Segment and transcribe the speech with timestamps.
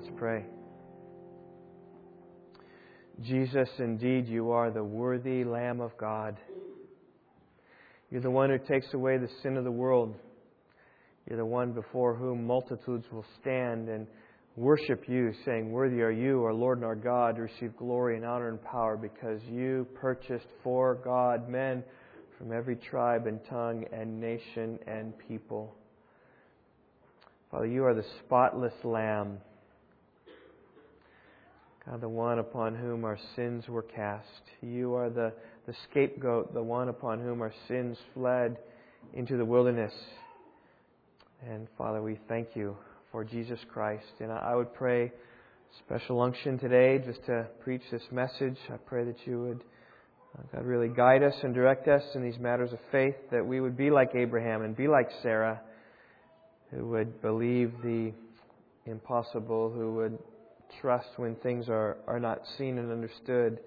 [0.00, 0.44] Let's pray.
[3.20, 6.36] Jesus, indeed, you are the worthy Lamb of God.
[8.08, 10.14] You're the one who takes away the sin of the world.
[11.28, 14.06] You're the one before whom multitudes will stand and
[14.54, 18.24] worship you, saying, Worthy are you, our Lord and our God, to receive glory and
[18.24, 21.82] honor and power, because you purchased for God men
[22.38, 25.74] from every tribe and tongue and nation and people.
[27.50, 29.38] Father, you are the spotless Lamb.
[31.88, 34.26] God, the one upon whom our sins were cast.
[34.60, 35.32] You are the,
[35.66, 38.58] the scapegoat, the one upon whom our sins fled
[39.14, 39.92] into the wilderness.
[41.48, 42.76] And Father, we thank you
[43.10, 44.04] for Jesus Christ.
[44.20, 45.12] And I would pray
[45.86, 48.56] special unction today just to preach this message.
[48.70, 49.64] I pray that you would,
[50.38, 53.60] uh, God, really guide us and direct us in these matters of faith, that we
[53.60, 55.60] would be like Abraham and be like Sarah,
[56.70, 58.12] who would believe the
[58.84, 60.18] impossible, who would
[60.80, 63.58] trust when things are, are not seen and understood,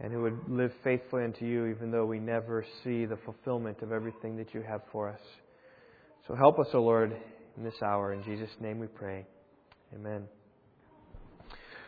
[0.00, 3.92] and who would live faithfully unto you even though we never see the fulfillment of
[3.92, 5.20] everything that you have for us.
[6.26, 7.16] So help us, O Lord,
[7.56, 8.12] in this hour.
[8.12, 9.26] In Jesus' name we pray.
[9.94, 10.24] Amen.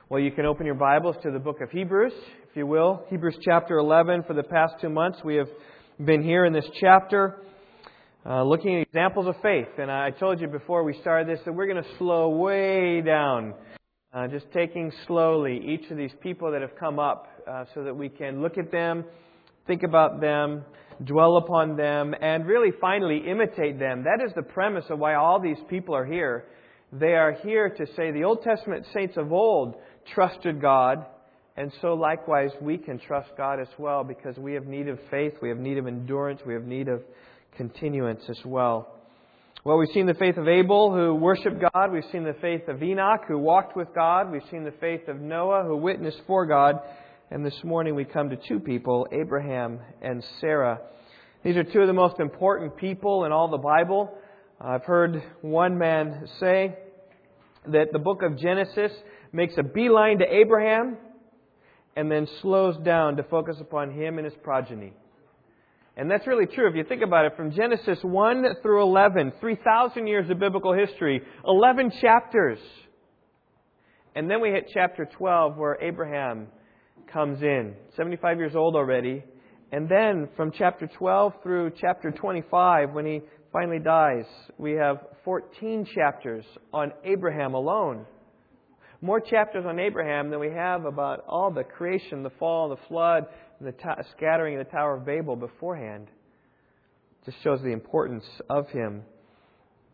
[0.09, 2.13] Well, you can open your Bibles to the book of Hebrews,
[2.49, 3.05] if you will.
[3.09, 4.23] Hebrews chapter 11.
[4.25, 5.49] For the past two months, we have
[6.05, 7.41] been here in this chapter
[8.29, 9.69] uh, looking at examples of faith.
[9.79, 13.55] And I told you before we started this that we're going to slow way down,
[14.13, 17.95] uh, just taking slowly each of these people that have come up uh, so that
[17.97, 19.05] we can look at them,
[19.67, 20.65] think about them,
[21.05, 24.05] dwell upon them, and really finally imitate them.
[24.05, 26.47] That is the premise of why all these people are here.
[26.93, 29.75] They are here to say the Old Testament saints of old
[30.15, 31.05] trusted God,
[31.57, 35.35] and so likewise we can trust God as well because we have need of faith,
[35.41, 37.03] we have need of endurance, we have need of
[37.57, 38.93] continuance as well.
[39.65, 41.91] Well, we've seen the faith of Abel, who worshiped God.
[41.93, 44.31] We've seen the faith of Enoch, who walked with God.
[44.31, 46.79] We've seen the faith of Noah, who witnessed for God.
[47.31, 50.81] And this morning we come to two people, Abraham and Sarah.
[51.43, 54.17] These are two of the most important people in all the Bible.
[54.61, 56.77] I've heard one man say
[57.67, 58.93] that the book of Genesis
[59.33, 60.97] makes a beeline to Abraham
[61.97, 64.93] and then slows down to focus upon him and his progeny.
[65.97, 67.37] And that's really true if you think about it.
[67.37, 72.59] From Genesis 1 through 11, 3,000 years of biblical history, 11 chapters.
[74.15, 76.49] And then we hit chapter 12 where Abraham
[77.11, 79.25] comes in, 75 years old already.
[79.73, 83.21] And then from chapter 12 through chapter 25, when he
[83.51, 84.27] finally dies,
[84.59, 88.05] we have 14 chapters on Abraham alone.
[89.01, 93.27] More chapters on Abraham than we have about all the creation, the fall, the flood,
[93.61, 93.75] the
[94.17, 96.09] scattering of the Tower of Babel beforehand.
[97.25, 99.03] Just shows the importance of him.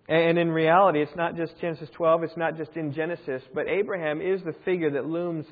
[0.09, 4.21] And in reality, it's not just Genesis 12, it's not just in Genesis, but Abraham
[4.21, 5.47] is the figure that looms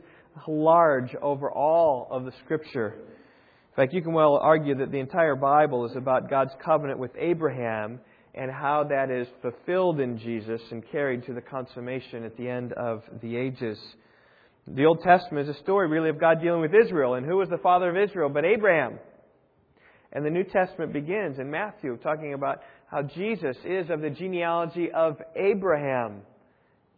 [0.47, 2.97] large over all of the Scripture.
[2.99, 7.13] In fact, you can well argue that the entire Bible is about God's covenant with
[7.17, 8.01] Abraham
[8.35, 12.73] and how that is fulfilled in Jesus and carried to the consummation at the end
[12.73, 13.79] of the ages.
[14.67, 17.15] The Old Testament is a story really of God dealing with Israel.
[17.15, 18.99] And who was the father of Israel but Abraham?
[20.13, 22.61] And the New Testament begins in Matthew talking about
[22.91, 26.23] how Jesus is of the genealogy of Abraham.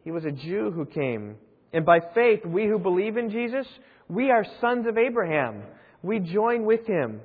[0.03, 1.37] He was a Jew who came.
[1.73, 3.67] And by faith, we who believe in Jesus,
[4.09, 5.63] we are sons of Abraham.
[6.03, 7.21] We join with him.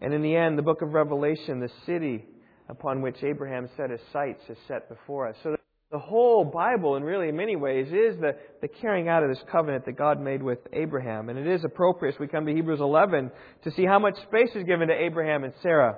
[0.00, 2.24] And in the end, the book of Revelation, the city
[2.68, 5.36] upon which Abraham set his sights is set before us.
[5.42, 5.56] So
[5.90, 9.42] the whole Bible, in really in many ways, is the, the carrying out of this
[9.50, 11.30] covenant that God made with Abraham.
[11.30, 13.30] And it is appropriate as we come to Hebrews 11
[13.64, 15.96] to see how much space is given to Abraham and Sarah.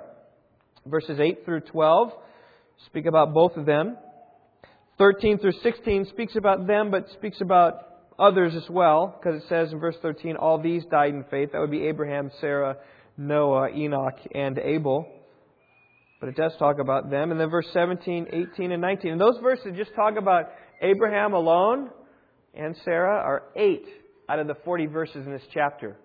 [0.85, 2.11] Verses 8 through 12
[2.85, 3.97] speak about both of them.
[4.97, 7.87] 13 through 16 speaks about them, but speaks about
[8.17, 11.49] others as well, because it says in verse 13, all these died in faith.
[11.51, 12.77] That would be Abraham, Sarah,
[13.17, 15.05] Noah, Enoch, and Abel.
[16.21, 17.31] But it does talk about them.
[17.31, 19.11] And then verse 17, 18, and 19.
[19.11, 20.45] And those verses just talk about
[20.81, 21.89] Abraham alone
[22.53, 23.85] and Sarah are eight
[24.29, 25.97] out of the 40 verses in this chapter.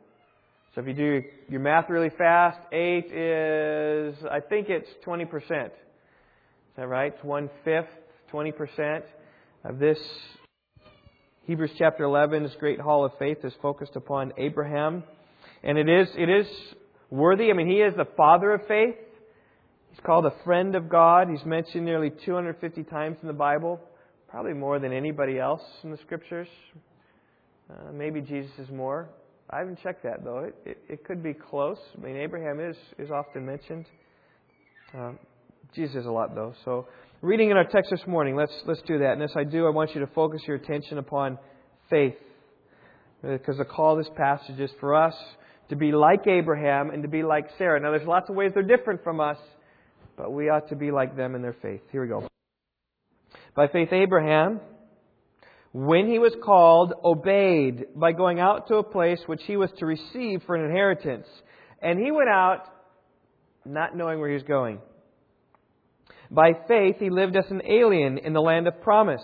[0.75, 5.27] So if you do your math really fast, eight is, I think it's 20%.
[5.67, 5.71] Is
[6.77, 7.13] that right?
[7.15, 7.89] It's one fifth,
[8.33, 9.03] 20%
[9.65, 9.99] of this
[11.47, 15.05] Hebrews chapter 11, this great hall of faith is focused upon Abraham.
[15.63, 16.47] And it is, it is
[17.09, 17.51] worthy.
[17.51, 18.97] I mean, he is the father of faith.
[19.97, 21.29] He's called a friend of God.
[21.31, 23.81] He's mentioned nearly 250 times in the Bible,
[24.29, 26.49] probably more than anybody else in the Scriptures.
[27.71, 29.09] Uh, maybe Jesus is more.
[29.49, 30.41] I haven't checked that though.
[30.41, 31.79] It, it, it, could be close.
[31.97, 33.87] I mean, Abraham is is often mentioned.
[34.95, 35.13] Uh,
[35.75, 36.53] Jesus is a lot, though.
[36.67, 36.89] So,
[37.23, 39.13] reading in our text this morning, let's, let's do that.
[39.13, 41.39] And as I do, I want you to focus your attention upon
[41.89, 42.17] faith.
[43.23, 45.15] Because the call of this passage is for us
[45.71, 47.81] to be like Abraham and to be like Sarah.
[47.81, 49.39] Now, there's lots of ways they're different from us,
[50.17, 51.83] but we ought to be like them in their faith.
[51.93, 52.27] Here we go.
[53.55, 54.61] By faith, Abraham,
[55.73, 59.87] when he was called, obeyed by going out to a place which he was to
[59.87, 61.27] receive for an inheritance.
[61.81, 62.65] And he went out
[63.65, 64.79] not knowing where he was going.
[66.31, 69.23] By faith, he lived as an alien in the land of promise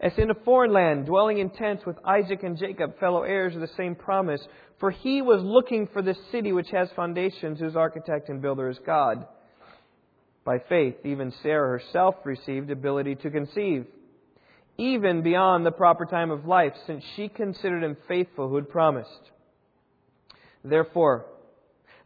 [0.00, 3.60] as in a foreign land, dwelling in tents with Isaac and Jacob, fellow heirs of
[3.60, 4.40] the same promise.
[4.78, 8.78] For he was looking for the city which has foundations, whose architect and builder is
[8.84, 9.26] God.
[10.48, 13.84] By faith, even Sarah herself received ability to conceive,
[14.78, 19.30] even beyond the proper time of life, since she considered him faithful who had promised.
[20.64, 21.26] Therefore,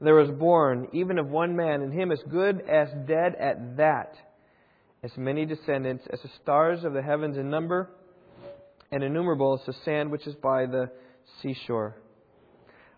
[0.00, 4.16] there was born, even of one man, and him as good as dead at that
[5.04, 7.90] as many descendants as the stars of the heavens in number,
[8.90, 10.90] and innumerable as the sand which is by the
[11.40, 11.94] seashore.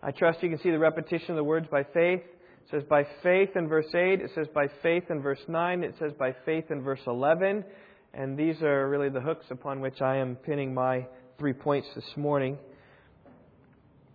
[0.01, 2.23] I trust you can see the repetition of the words by faith.
[2.65, 4.21] It says by faith in verse 8.
[4.21, 5.83] It says by faith in verse 9.
[5.83, 7.63] It says by faith in verse 11.
[8.15, 11.05] And these are really the hooks upon which I am pinning my
[11.37, 12.57] three points this morning.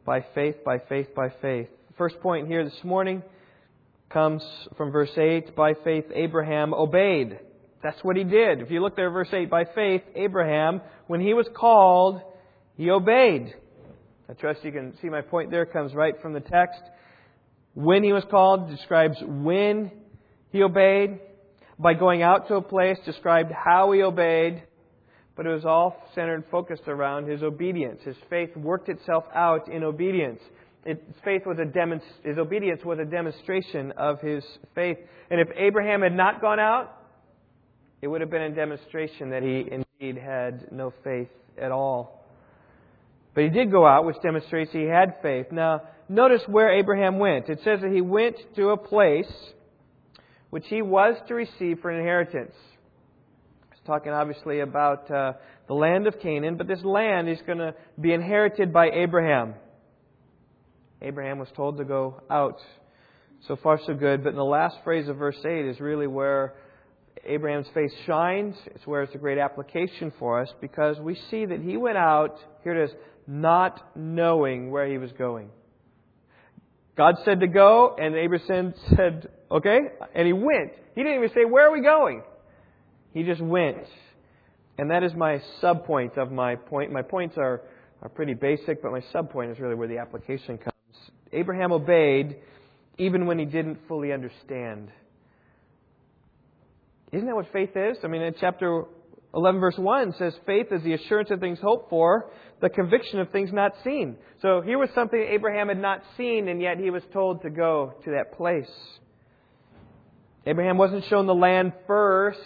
[0.04, 1.68] By faith, by faith, by faith.
[1.88, 3.22] The first point here this morning
[4.12, 4.42] comes
[4.76, 5.54] from verse 8.
[5.54, 7.38] By faith, Abraham obeyed.
[7.84, 8.62] That's what he did.
[8.62, 12.20] If you look there, verse 8, by faith, Abraham, when he was called,
[12.76, 13.54] he obeyed.
[14.28, 16.80] I trust you can see my point there comes right from the text.
[17.74, 19.90] When he was called describes when
[20.50, 21.20] he obeyed.
[21.78, 24.62] By going out to a place described how he obeyed.
[25.36, 28.00] But it was all centered, focused around his obedience.
[28.04, 30.40] His faith worked itself out in obedience.
[30.84, 34.44] His faith was a demonst- his obedience was a demonstration of his
[34.74, 34.98] faith.
[35.30, 36.96] And if Abraham had not gone out,
[38.02, 42.24] it would have been a demonstration that he indeed had no faith at all.
[43.34, 45.52] But he did go out, which demonstrates he had faith.
[45.52, 47.48] Now, notice where Abraham went.
[47.48, 49.32] It says that he went to a place
[50.50, 52.54] which he was to receive for an inheritance.
[53.70, 55.34] It's talking obviously about uh,
[55.68, 59.54] the land of Canaan, but this land is going to be inherited by Abraham.
[61.00, 62.58] Abraham was told to go out.
[63.46, 64.22] So far, so good.
[64.22, 66.54] But in the last phrase of verse 8 is really where
[67.24, 68.54] Abraham's face shines.
[68.66, 72.36] It's where it's a great application for us because we see that he went out,
[72.64, 72.96] here it is,
[73.26, 75.50] not knowing where he was going.
[77.00, 79.78] God said to go, and Abraham said, okay,
[80.14, 80.72] and he went.
[80.94, 82.22] He didn't even say, where are we going?
[83.14, 83.86] He just went.
[84.76, 86.92] And that is my sub point of my point.
[86.92, 87.62] My points are,
[88.02, 90.74] are pretty basic, but my sub point is really where the application comes.
[91.32, 92.36] Abraham obeyed
[92.98, 94.90] even when he didn't fully understand.
[97.12, 97.96] Isn't that what faith is?
[98.04, 98.84] I mean, in chapter
[99.34, 102.30] 11, verse 1 says, Faith is the assurance of things hoped for,
[102.60, 104.16] the conviction of things not seen.
[104.42, 107.94] So here was something Abraham had not seen, and yet he was told to go
[108.04, 108.70] to that place.
[110.46, 112.38] Abraham wasn't shown the land first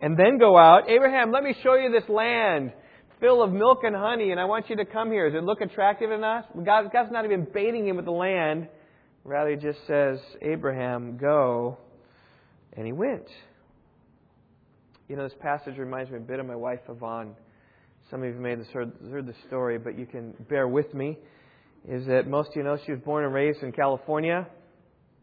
[0.00, 0.88] and then go out.
[0.88, 2.72] Abraham, let me show you this land
[3.20, 5.28] full of milk and honey, and I want you to come here.
[5.28, 6.46] Does it look attractive enough?
[6.64, 8.68] God, God's not even baiting him with the land.
[9.24, 11.76] Rather, he just says, Abraham, go.
[12.74, 13.26] And he went.
[15.10, 17.34] You know, this passage reminds me a bit of my wife, Yvonne.
[18.12, 21.18] Some of you may have heard, the story, but you can bear with me.
[21.88, 24.46] Is that most of you know she was born and raised in California.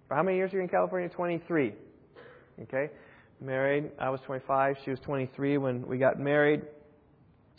[0.10, 1.08] For how many years were you in California?
[1.08, 1.72] 23.
[2.64, 2.90] Okay?
[3.40, 3.92] Married.
[3.98, 4.76] I was 25.
[4.84, 6.64] She was 23 when we got married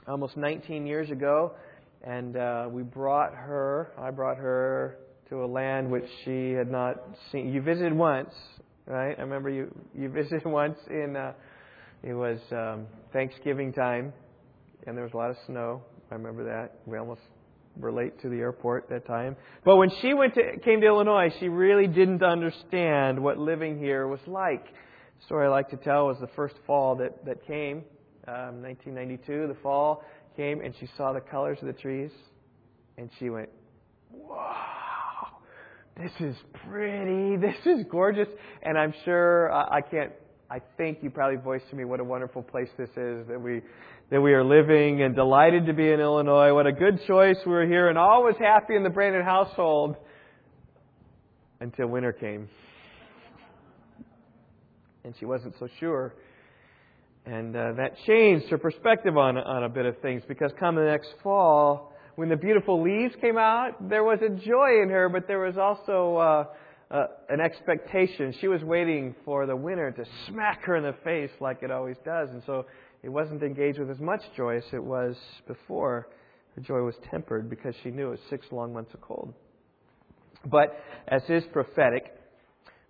[0.07, 1.55] almost 19 years ago.
[2.03, 4.99] And uh, we brought her, I brought her
[5.31, 6.97] to a land which she had not
[7.33, 7.55] seen.
[7.55, 8.35] You visited once,
[8.85, 9.19] right?
[9.19, 11.17] I remember you, you visited once in.
[11.17, 11.33] Uh,
[12.03, 14.13] it was um, Thanksgiving time,
[14.87, 15.83] and there was a lot of snow.
[16.11, 16.77] I remember that.
[16.87, 17.21] We almost
[17.77, 19.37] were late to the airport that time.
[19.65, 24.07] But when she went to, came to Illinois, she really didn't understand what living here
[24.07, 24.65] was like.
[24.65, 27.85] The story I like to tell was the first fall that, that came,
[28.27, 29.49] um, 1992.
[29.49, 30.05] The fall
[30.37, 32.11] came, and she saw the colors of the trees,
[32.97, 33.49] and she went,
[34.13, 35.27] wow,
[35.97, 36.37] this is
[36.69, 38.29] pretty, this is gorgeous.
[38.63, 40.13] And I'm sure, uh, I can't
[40.51, 43.61] I think you probably voiced to me what a wonderful place this is that we
[44.11, 46.55] that we are living and delighted to be in Illinois.
[46.55, 49.97] What a good choice we are here and all was happy in the Brandon household
[51.61, 52.49] until winter came.
[55.05, 56.15] And she wasn't so sure.
[57.27, 60.85] And uh, that changed her perspective on, on a bit of things because come the
[60.85, 65.29] next fall, when the beautiful leaves came out, there was a joy in her, but
[65.29, 66.45] there was also uh,
[66.91, 68.35] uh, an expectation.
[68.41, 71.97] She was waiting for the winter to smack her in the face like it always
[72.05, 72.31] does.
[72.31, 72.67] And so
[73.03, 75.17] it wasn't engaged with as much joy as it was
[75.47, 76.09] before.
[76.55, 79.35] Her joy was tempered because she knew it was six long months of cold.
[80.47, 80.77] But
[81.07, 82.15] as is prophetic,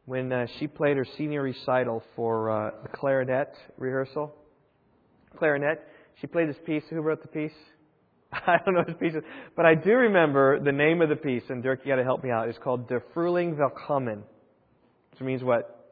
[0.06, 4.34] when uh, she played her senior recital for uh, the clarinet rehearsal,
[5.36, 5.86] clarinet,
[6.20, 6.82] she played this piece.
[6.90, 7.52] Who wrote the piece?
[8.32, 9.22] I don't know his pieces,
[9.56, 12.22] but I do remember the name of the piece, and Dirk, you got to help
[12.22, 12.48] me out.
[12.48, 14.22] It's called Der Frühling will kommen,
[15.12, 15.86] which means what?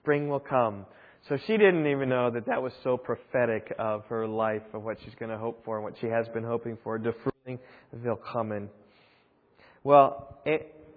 [0.00, 0.86] Spring will come.
[1.28, 4.98] So she didn't even know that that was so prophetic of her life, of what
[5.04, 6.98] she's going to hope for and what she has been hoping for.
[6.98, 7.58] Der Frühling
[7.92, 8.68] will kommen.
[9.84, 10.38] Well,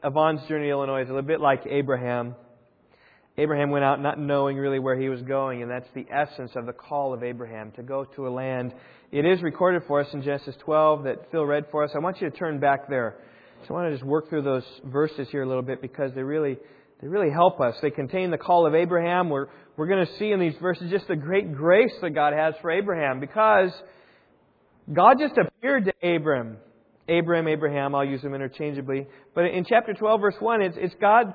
[0.03, 2.35] Yvonne's journey to Illinois is a little bit like Abraham.
[3.39, 6.65] Abraham went out not knowing really where he was going, and that's the essence of
[6.65, 8.73] the call of Abraham to go to a land.
[9.11, 11.91] It is recorded for us in Genesis 12 that Phil read for us.
[11.93, 13.17] I want you to turn back there.
[13.67, 16.23] So I want to just work through those verses here a little bit because they
[16.23, 16.57] really
[16.99, 17.75] they really help us.
[17.79, 19.29] They contain the call of Abraham.
[19.29, 22.55] We're we're going to see in these verses just the great grace that God has
[22.61, 23.69] for Abraham because
[24.91, 26.57] God just appeared to Abram.
[27.07, 29.07] Abram, Abraham, I'll use them interchangeably.
[29.35, 31.33] But in chapter 12, verse 1, it's, it's God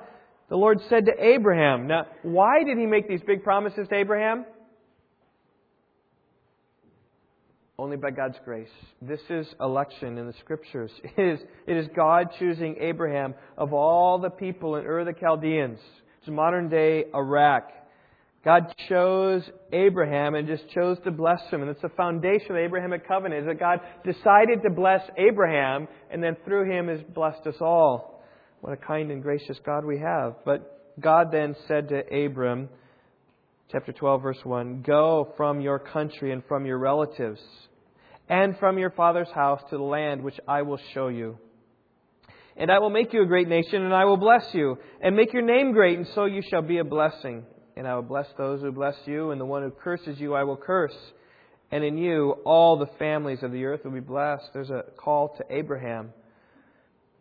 [0.49, 1.87] the Lord said to Abraham.
[1.87, 4.45] Now, why did he make these big promises to Abraham?
[7.79, 8.69] Only by God's grace.
[9.01, 10.91] This is election in the scriptures.
[11.17, 15.79] It is, it is God choosing Abraham of all the people in Ur the Chaldeans.
[16.19, 17.69] It's modern day Iraq.
[18.45, 21.61] God chose Abraham and just chose to bless him.
[21.61, 25.87] And it's the foundation of the Abrahamic covenant is that God decided to bless Abraham
[26.11, 28.12] and then through him has blessed us all.
[28.63, 30.35] What a kind and gracious God we have.
[30.45, 32.69] But God then said to Abram,
[33.69, 37.41] chapter 12, verse 1 Go from your country and from your relatives
[38.29, 41.37] and from your father's house to the land which I will show you.
[42.55, 45.33] And I will make you a great nation, and I will bless you, and make
[45.33, 47.43] your name great, and so you shall be a blessing.
[47.75, 50.45] And I will bless those who bless you, and the one who curses you I
[50.45, 50.95] will curse.
[51.69, 54.45] And in you all the families of the earth will be blessed.
[54.53, 56.13] There's a call to Abraham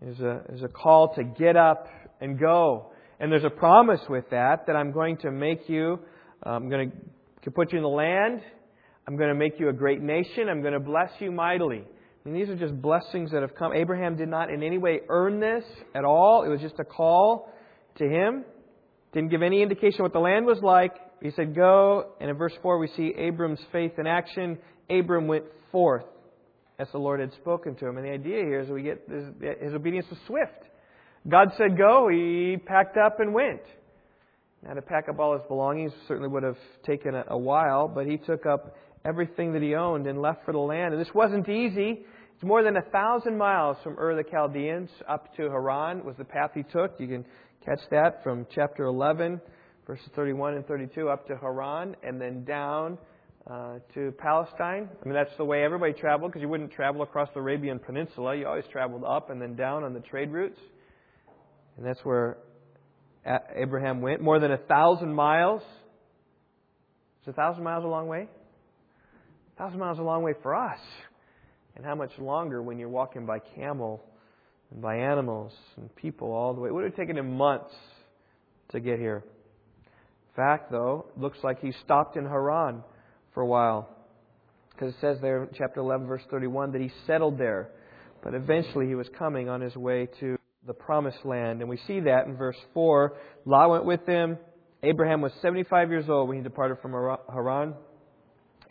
[0.02, 1.86] there's a, there's a call to get up
[2.20, 2.90] and go.
[3.20, 6.00] And there's a promise with that that I'm going to make you,
[6.44, 6.92] uh, I'm going
[7.44, 8.40] to put you in the land.
[9.06, 10.48] I'm going to make you a great nation.
[10.48, 11.84] I'm going to bless you mightily.
[12.24, 13.72] These are just blessings that have come.
[13.72, 16.44] Abraham did not in any way earn this at all.
[16.44, 17.52] It was just a call
[17.98, 18.44] to him.
[19.12, 20.92] Didn't give any indication what the land was like.
[21.20, 22.12] He said, Go.
[22.20, 24.58] And in verse 4, we see Abram's faith in action.
[24.88, 26.04] Abram went forth
[26.82, 27.96] as the Lord had spoken to him.
[27.96, 29.24] And the idea here is we get his,
[29.60, 30.68] his obedience was swift.
[31.28, 33.62] God said go, he packed up and went.
[34.64, 38.06] Now, to pack up all his belongings certainly would have taken a, a while, but
[38.06, 40.94] he took up everything that he owned and left for the land.
[40.94, 42.04] And this wasn't easy.
[42.34, 46.24] It's more than a thousand miles from Ur the Chaldeans up to Haran was the
[46.24, 46.98] path he took.
[46.98, 47.24] You can
[47.64, 49.40] catch that from chapter 11,
[49.86, 52.98] verses 31 and 32, up to Haran, and then down
[53.50, 54.88] uh, to Palestine.
[55.02, 58.36] I mean, that's the way everybody traveled because you wouldn't travel across the Arabian Peninsula.
[58.36, 60.58] You always traveled up and then down on the trade routes.
[61.76, 62.38] And that's where
[63.54, 64.20] Abraham went.
[64.20, 65.62] More than a thousand miles.
[67.22, 68.28] Is a thousand miles a long way?
[69.54, 70.78] A thousand miles a long way for us.
[71.74, 74.04] And how much longer when you're walking by camel
[74.70, 76.68] and by animals and people all the way?
[76.68, 77.72] It would have taken him months
[78.70, 79.24] to get here.
[80.36, 82.82] Fact, though, looks like he stopped in Haran
[83.34, 83.88] for a while.
[84.70, 87.70] Because it says there in chapter 11, verse 31, that he settled there.
[88.22, 90.36] But eventually he was coming on his way to
[90.66, 91.60] the promised land.
[91.60, 93.16] And we see that in verse 4.
[93.44, 94.38] Lot went with him.
[94.82, 97.74] Abraham was 75 years old when he departed from Haran.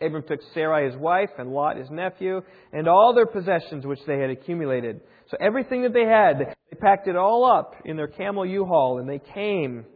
[0.00, 2.42] Abram took Sarai his wife and Lot his nephew
[2.72, 5.00] and all their possessions which they had accumulated.
[5.30, 9.08] So everything that they had, they packed it all up in their camel U-Haul and
[9.08, 9.86] they came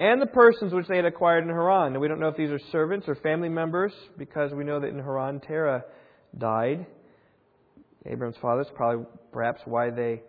[0.00, 1.92] and the persons which they had acquired in Haran.
[1.92, 4.88] And we don't know if these are servants or family members because we know that
[4.88, 5.84] in Haran Terah
[6.36, 6.86] died.
[8.06, 8.64] Abram's father.
[8.64, 10.22] That's probably perhaps why they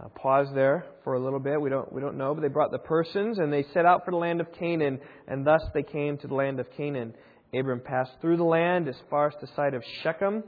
[0.00, 1.60] uh, paused there for a little bit.
[1.60, 4.10] We don't we don't know, but they brought the persons and they set out for
[4.10, 4.98] the land of Canaan,
[5.28, 7.14] and thus they came to the land of Canaan.
[7.52, 10.42] Abram passed through the land as far as the site of Shechem,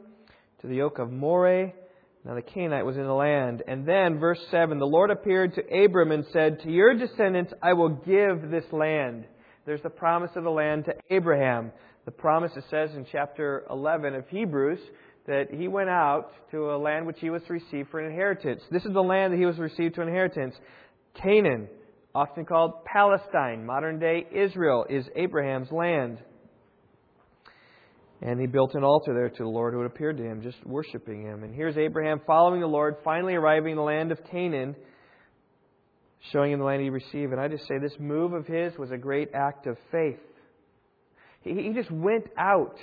[0.62, 1.72] to the oak of Moreh,
[2.24, 3.62] now the Canaanite was in the land.
[3.66, 7.72] And then, verse 7, the Lord appeared to Abram and said, To your descendants I
[7.72, 9.24] will give this land.
[9.66, 11.72] There's the promise of the land to Abraham.
[12.04, 14.78] The promise, it says in chapter 11 of Hebrews,
[15.26, 18.62] that he went out to a land which he was to receive for an inheritance.
[18.70, 20.54] This is the land that he was received to inheritance.
[21.20, 21.68] Canaan,
[22.14, 26.18] often called Palestine, modern day Israel, is Abraham's land.
[28.24, 30.64] And he built an altar there to the Lord who had appeared to him, just
[30.64, 31.42] worshiping him.
[31.42, 34.76] And here's Abraham following the Lord, finally arriving in the land of Canaan.
[36.30, 37.32] showing him the land he received.
[37.32, 40.20] And I just say this move of his was a great act of faith.
[41.42, 42.76] He, he just went out,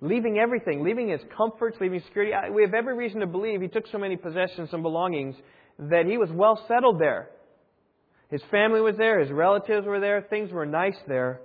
[0.00, 2.32] leaving everything, leaving his comforts, leaving security.
[2.52, 5.36] We have every reason to believe he took so many possessions and belongings
[5.78, 7.30] that he was well settled there.
[8.30, 11.40] His family was there, his relatives were there, things were nice there.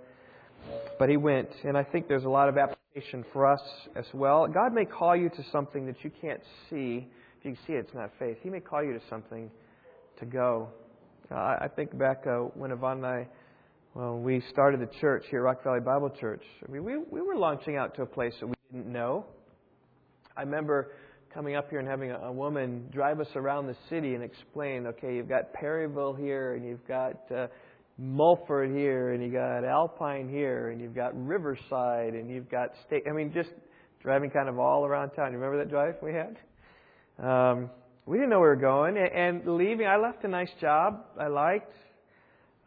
[0.99, 2.55] But he went, and I think there's a lot of
[2.95, 3.61] application for us
[3.95, 4.47] as well.
[4.47, 7.07] God may call you to something that you can't see.
[7.39, 8.37] If you see it, it's not faith.
[8.41, 9.51] He may call you to something
[10.19, 10.69] to go.
[11.29, 13.27] Uh, I think back uh, when Yvonne and I,
[13.95, 16.43] well, we started the church here, Rock Valley Bible Church.
[16.67, 19.25] I mean, we we were launching out to a place that we didn't know.
[20.37, 20.93] I remember
[21.33, 24.87] coming up here and having a, a woman drive us around the city and explain,
[24.87, 27.47] okay, you've got Perryville here, and you've got uh,
[27.97, 33.03] Mulford here, and you got Alpine here, and you've got Riverside, and you've got State.
[33.09, 33.49] I mean, just
[34.01, 35.31] driving kind of all around town.
[35.31, 36.37] You remember that drive we had?
[37.17, 37.69] Um,
[38.05, 41.27] we didn't know where we were going, and leaving, I left a nice job I
[41.27, 41.71] liked.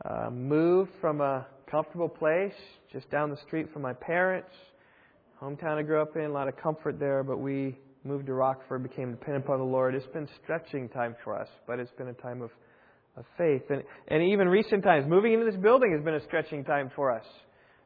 [0.04, 2.54] Uh, moved from a comfortable place
[2.92, 4.50] just down the street from my parents,
[5.42, 8.82] hometown I grew up in, a lot of comfort there, but we moved to Rockford,
[8.82, 9.94] became dependent upon the Lord.
[9.94, 12.50] It's been stretching time for us, but it's been a time of
[13.18, 13.62] of faith.
[13.70, 17.10] And, and even recent times, moving into this building has been a stretching time for
[17.10, 17.24] us.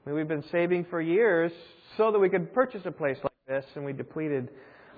[0.05, 1.53] I mean, we've been saving for years
[1.97, 4.49] so that we could purchase a place like this, and we depleted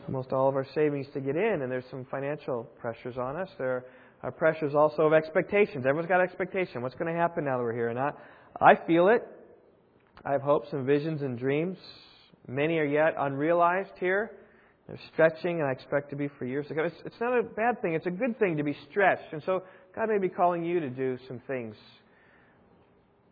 [0.07, 3.49] almost all of our savings to get in, and there's some financial pressures on us.
[3.59, 3.85] There
[4.23, 5.85] are pressures also of expectations.
[5.87, 6.83] Everyone's got expectation.
[6.83, 7.89] What's going to happen now that we're here?
[7.89, 8.11] And I,
[8.61, 9.27] I feel it.
[10.25, 11.77] I have hopes and visions and dreams.
[12.49, 14.31] Many are yet unrealized here.
[14.87, 16.85] They're stretching, and I expect to be for years to come.
[16.85, 17.95] It's, it's not a bad thing.
[17.95, 19.33] It's a good thing to be stretched.
[19.33, 19.63] And so
[19.95, 21.77] God may be calling you to do some things.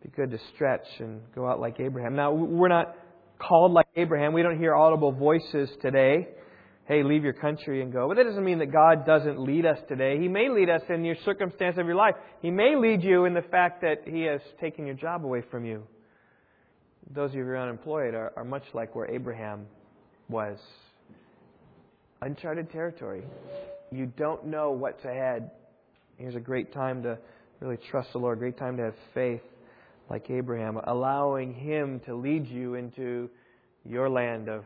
[0.03, 2.15] Be good to stretch and go out like Abraham.
[2.15, 2.95] Now, we're not
[3.39, 4.33] called like Abraham.
[4.33, 6.29] We don't hear audible voices today.
[6.87, 8.09] Hey, leave your country and go.
[8.09, 10.19] But that doesn't mean that God doesn't lead us today.
[10.21, 12.15] He may lead us in your circumstance of your life.
[12.41, 15.65] He may lead you in the fact that He has taken your job away from
[15.65, 15.85] you.
[17.13, 19.67] Those of you who are unemployed are, are much like where Abraham
[20.29, 20.59] was.
[22.21, 23.23] Uncharted territory.
[23.91, 25.51] You don't know what's ahead.
[26.23, 27.19] Here's a great time to
[27.59, 29.41] really trust the Lord, great time to have faith
[30.09, 33.29] like Abraham, allowing Him to lead you into
[33.85, 34.65] your land of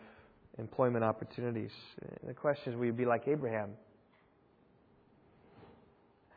[0.59, 1.71] employment opportunities.
[2.27, 3.71] The question is, will you be like Abraham?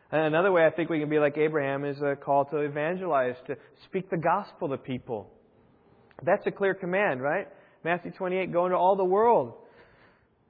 [0.10, 3.36] And another way I think we can be like Abraham is a call to evangelize,
[3.48, 5.30] to speak the gospel to people.
[6.24, 7.50] That's a clear command, right?
[7.84, 9.52] Matthew 28, go into all the world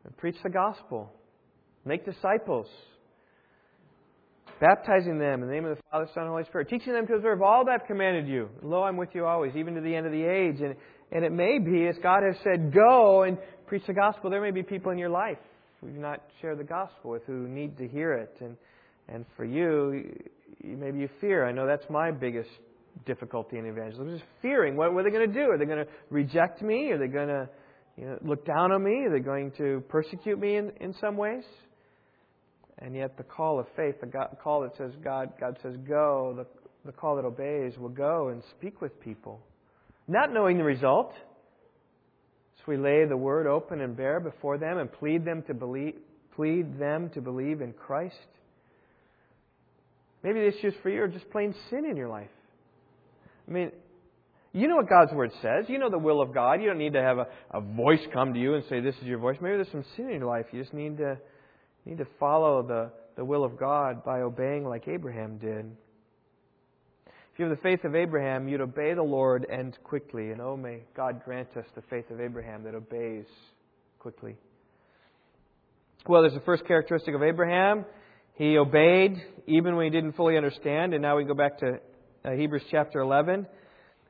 [0.06, 1.12] and preach the gospel.
[1.86, 2.68] Make disciples
[4.60, 7.14] baptizing them in the name of the Father, Son, and Holy Spirit, teaching them to
[7.14, 8.50] observe all that I've commanded you.
[8.62, 10.62] Lo, I'm with you always, even to the end of the age.
[10.62, 10.76] And,
[11.12, 14.52] and it may be, as God has said, go and preach the gospel, there may
[14.52, 15.38] be people in your life
[15.82, 18.36] who do not share the gospel with, who need to hear it.
[18.42, 18.58] And,
[19.08, 20.14] and for you,
[20.64, 21.48] maybe you fear.
[21.48, 22.50] I know that's my biggest
[23.06, 24.76] difficulty in evangelism, just fearing.
[24.76, 25.52] What, what are they going to do?
[25.52, 26.92] Are they going to reject me?
[26.92, 27.50] Are they going to
[27.98, 29.06] you know, look down on me?
[29.06, 31.44] Are they going to persecute me in, in some ways?
[32.80, 36.34] And yet the call of faith, the God, call that says God, God says go,
[36.36, 36.46] the,
[36.86, 39.42] the call that obeys will go and speak with people.
[40.08, 41.14] Not knowing the result.
[42.58, 45.96] So we lay the word open and bare before them and plead them to believe,
[46.36, 48.16] plead them to believe in Christ.
[50.24, 52.30] Maybe the issue is for you or just plain sin in your life.
[53.48, 53.72] I mean,
[54.52, 55.66] you know what God's Word says.
[55.68, 56.62] You know the will of God.
[56.62, 59.04] You don't need to have a, a voice come to you and say, This is
[59.04, 59.38] your voice.
[59.42, 60.48] Maybe there's some sin in your life.
[60.52, 61.18] You just need to
[61.90, 65.66] need to follow the, the will of God by obeying like Abraham did.
[67.08, 70.32] If you have the faith of Abraham, you'd obey the Lord and quickly.
[70.32, 73.26] And oh, may God grant us the faith of Abraham that obeys
[73.98, 74.36] quickly.
[76.08, 77.86] Well, there's the first characteristic of Abraham.
[78.36, 80.94] He obeyed even when he didn't fully understand.
[80.94, 81.80] And now we go back to
[82.24, 83.48] uh, Hebrews chapter 11.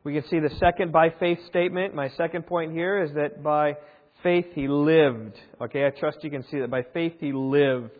[0.03, 1.95] We can see the second by faith statement.
[1.95, 3.77] My second point here is that by
[4.23, 5.35] faith he lived.
[5.61, 6.69] Okay, I trust you can see that.
[6.69, 7.91] By faith he lived.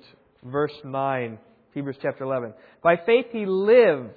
[0.44, 1.38] Verse 9,
[1.74, 2.54] Hebrews chapter 11.
[2.82, 4.14] By faith he lived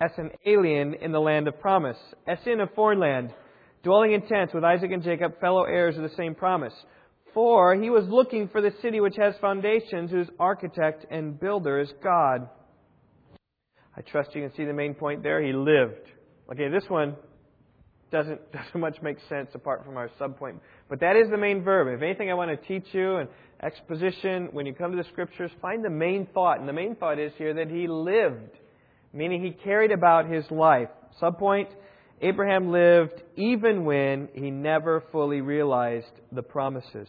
[0.00, 3.32] as an alien in the land of promise, as in a foreign land,
[3.84, 6.74] dwelling in tents with Isaac and Jacob, fellow heirs of the same promise.
[7.32, 11.92] For he was looking for the city which has foundations, whose architect and builder is
[12.02, 12.48] God.
[13.96, 15.42] I trust you can see the main point there.
[15.42, 16.08] He lived.
[16.50, 17.16] Okay, this one
[18.10, 20.60] doesn't, doesn't much make sense apart from our subpoint.
[20.94, 21.88] But that is the main verb.
[21.88, 23.28] If anything I want to teach you and
[23.60, 26.60] exposition, when you come to the scriptures, find the main thought.
[26.60, 28.52] And the main thought is here that he lived,
[29.12, 30.86] meaning he carried about his life.
[31.20, 31.66] Subpoint,
[32.22, 37.08] Abraham lived even when he never fully realized the promises.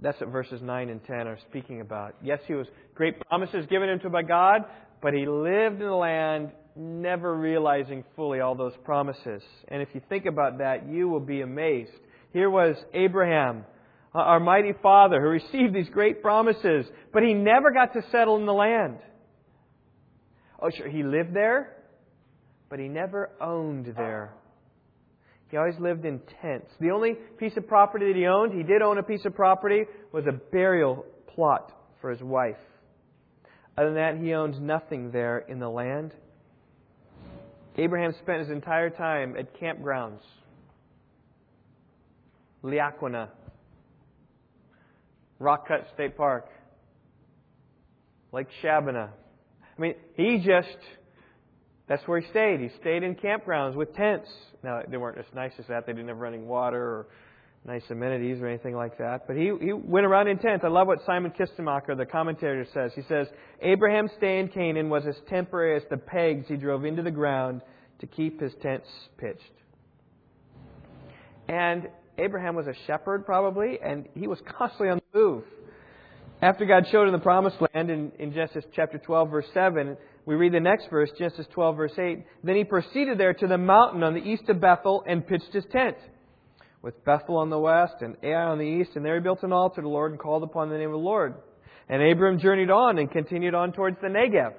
[0.00, 2.16] That's what verses 9 and 10 are speaking about.
[2.22, 4.66] Yes, he was great promises given him by God,
[5.00, 9.40] but he lived in the land never realizing fully all those promises.
[9.68, 11.92] And if you think about that, you will be amazed.
[12.36, 13.64] Here was Abraham,
[14.14, 18.36] uh, our mighty father, who received these great promises, but he never got to settle
[18.36, 18.98] in the land.
[20.60, 21.72] Oh, sure, he lived there,
[22.68, 24.34] but he never owned there.
[25.50, 26.66] He always lived in tents.
[26.78, 29.84] The only piece of property that he owned, he did own a piece of property,
[30.12, 31.72] was a burial plot
[32.02, 32.58] for his wife.
[33.78, 36.12] Other than that, he owned nothing there in the land.
[37.78, 40.20] Abraham spent his entire time at campgrounds.
[42.62, 43.28] Le-Aqua-Na,
[45.38, 46.48] Rock Cut State Park,
[48.32, 49.10] Lake Shabbona.
[49.76, 50.78] I mean, he just,
[51.88, 52.60] that's where he stayed.
[52.60, 54.28] He stayed in campgrounds with tents.
[54.62, 55.86] Now, they weren't as nice as that.
[55.86, 57.06] They didn't have running water or
[57.66, 59.26] nice amenities or anything like that.
[59.26, 60.64] But he, he went around in tents.
[60.64, 62.92] I love what Simon Kistemaker, the commentator, says.
[62.94, 63.26] He says,
[63.60, 67.62] Abraham's stay in Canaan was as temporary as the pegs he drove into the ground
[68.00, 68.88] to keep his tents
[69.18, 69.40] pitched.
[71.48, 75.44] And Abraham was a shepherd, probably, and he was constantly on the move.
[76.42, 80.34] After God showed him the promised land in, in Genesis chapter 12, verse 7, we
[80.34, 82.24] read the next verse, Genesis 12, verse 8.
[82.44, 85.64] Then he proceeded there to the mountain on the east of Bethel and pitched his
[85.70, 85.96] tent
[86.82, 89.52] with Bethel on the west and Ai on the east, and there he built an
[89.52, 91.34] altar to the Lord and called upon the name of the Lord.
[91.88, 94.52] And Abram journeyed on and continued on towards the Negev.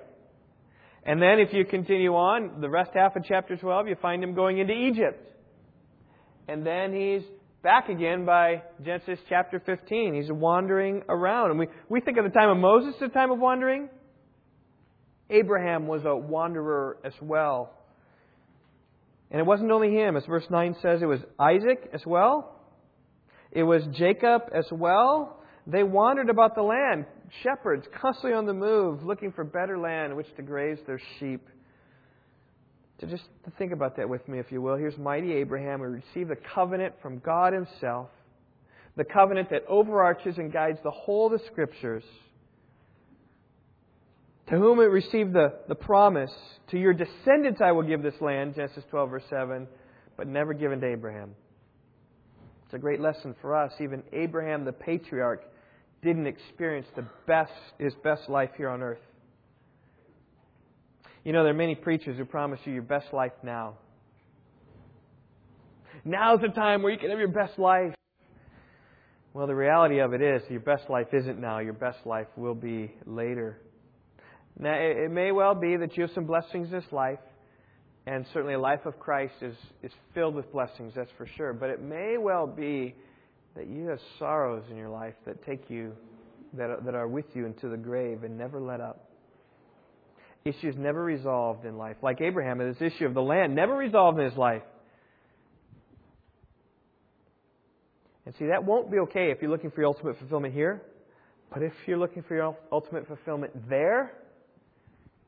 [1.04, 4.34] And then if you continue on, the rest half of chapter 12, you find him
[4.34, 5.26] going into Egypt.
[6.48, 7.24] And then he's
[7.68, 10.14] back again by Genesis chapter 15.
[10.14, 11.50] He's wandering around.
[11.50, 13.90] And we, we think of the time of Moses as a time of wandering.
[15.30, 17.74] Abraham was a wanderer as well.
[19.30, 22.58] And it wasn't only him, as verse 9 says, it was Isaac as well.
[23.52, 25.44] It was Jacob as well.
[25.70, 27.06] They wandered about the land,
[27.44, 31.46] shepherds constantly on the move, looking for better land in which to graze their sheep.
[33.00, 34.76] To just to think about that with me, if you will.
[34.76, 38.10] Here's mighty Abraham who received the covenant from God Himself,
[38.96, 42.04] the covenant that overarches and guides the whole of the Scriptures
[44.50, 46.32] to whom it received the, the promise,
[46.72, 49.68] to your descendants I will give this land, Genesis 12, verse 7,
[50.16, 51.36] but never given to Abraham.
[52.66, 53.74] It's a great lesson for us.
[53.82, 55.44] Even Abraham, the patriarch,
[56.02, 59.00] didn't experience the best, his best life here on earth.
[61.28, 63.74] You know, there are many preachers who promise you your best life now.
[66.06, 67.94] Now's the time where you can have your best life.
[69.34, 71.60] Well, the reality of it is, your best life isn't now.
[71.60, 73.60] Your best life will be later.
[74.58, 77.20] Now, it may well be that you have some blessings in this life,
[78.06, 81.52] and certainly a life of Christ is, is filled with blessings, that's for sure.
[81.52, 82.96] But it may well be
[83.58, 85.92] that you have sorrows in your life that take you,
[86.54, 89.08] that that are with you into the grave and never let up.
[90.46, 91.98] Issues never resolved in life.
[92.02, 94.64] Like Abraham, this issue of the land never resolved in his life.
[98.26, 100.82] And see, that won't be okay if you're looking for your ultimate fulfillment here.
[101.54, 104.14] But if you're looking for your ultimate fulfillment there,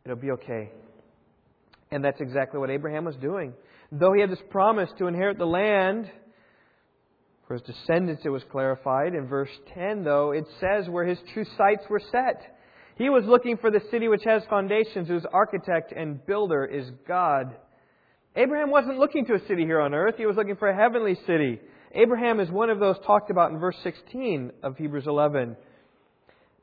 [0.10, 0.72] It'll be okay.
[1.92, 3.54] And that's exactly what Abraham was doing.
[3.92, 6.10] Though he had this promise to inherit the land,
[7.48, 9.14] for his descendants it was clarified.
[9.14, 12.58] In verse 10, though, it says where his true sights were set.
[13.00, 17.56] He was looking for the city which has foundations, whose architect and builder is God.
[18.36, 21.18] Abraham wasn't looking to a city here on earth, he was looking for a heavenly
[21.26, 21.62] city.
[21.94, 25.56] Abraham is one of those talked about in verse 16 of Hebrews 11.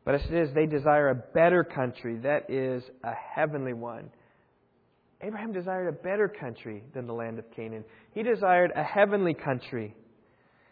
[0.05, 4.11] But it says they desire a better country, that is, a heavenly one.
[5.23, 7.83] Abraham desired a better country than the land of Canaan.
[8.13, 9.97] He desired a heavenly country.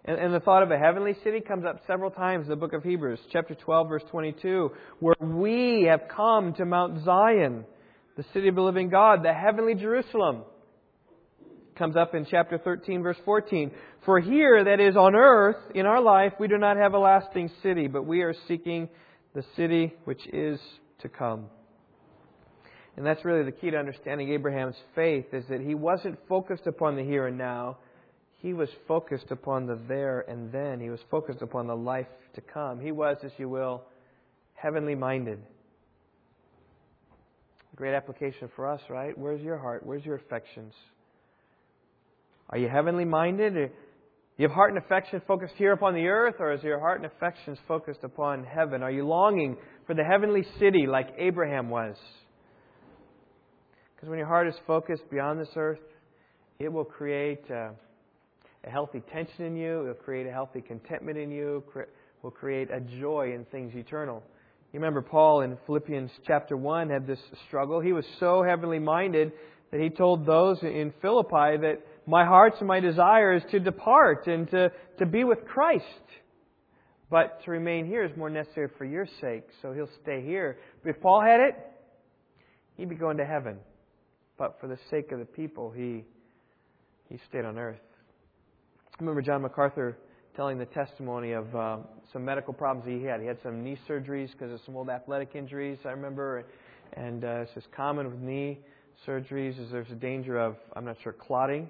[0.06, 2.74] And, and, the thought of a heavenly city comes up several times in the book
[2.74, 7.64] of Hebrews, chapter 12, verse 22, where we have come to Mount Zion,
[8.16, 10.42] the city of the living God, the heavenly Jerusalem.
[11.78, 13.70] Comes up in chapter 13, verse 14.
[14.04, 17.50] For here, that is on earth, in our life, we do not have a lasting
[17.62, 18.90] city, but we are seeking
[19.34, 20.60] the city which is
[21.00, 21.46] to come.
[22.96, 26.94] And that's really the key to understanding Abraham's faith is that he wasn't focused upon
[26.94, 27.78] the here and now.
[28.44, 30.78] He was focused upon the there and then.
[30.78, 32.78] He was focused upon the life to come.
[32.78, 33.84] He was, as you will,
[34.52, 35.38] heavenly minded.
[37.74, 39.16] Great application for us, right?
[39.16, 39.86] Where's your heart?
[39.86, 40.74] Where's your affections?
[42.50, 43.56] Are you heavenly minded?
[43.56, 43.72] Uh,
[44.36, 47.10] you have heart and affection focused here upon the earth, or is your heart and
[47.10, 48.82] affections focused upon heaven?
[48.82, 51.96] Are you longing for the heavenly city like Abraham was?
[53.96, 55.80] Because when your heart is focused beyond this earth,
[56.58, 57.70] it will create a,
[58.66, 61.62] a healthy tension in you, it will create a healthy contentment in you,
[62.22, 64.22] will create a joy in things eternal
[64.72, 67.80] You remember Paul in Philippians chapter 1 had this struggle.
[67.80, 69.32] He was so heavenly minded
[69.70, 74.26] that he told those in Philippi that my heart's and my desire is to depart
[74.26, 75.84] and to, to be with Christ.
[77.10, 80.58] But to remain here is more necessary for your sake, so he'll stay here.
[80.84, 81.54] If Paul had it,
[82.76, 83.58] he'd be going to heaven.
[84.38, 86.04] But for the sake of the people, he,
[87.08, 87.78] he stayed on earth.
[88.94, 89.96] I remember John MacArthur
[90.36, 91.78] telling the testimony of uh,
[92.12, 93.20] some medical problems he had.
[93.20, 96.44] He had some knee surgeries because of some old athletic injuries, I remember.
[96.92, 98.60] And uh, it's common with knee
[99.04, 101.68] surgeries is there's a danger of, I'm not sure, clotting.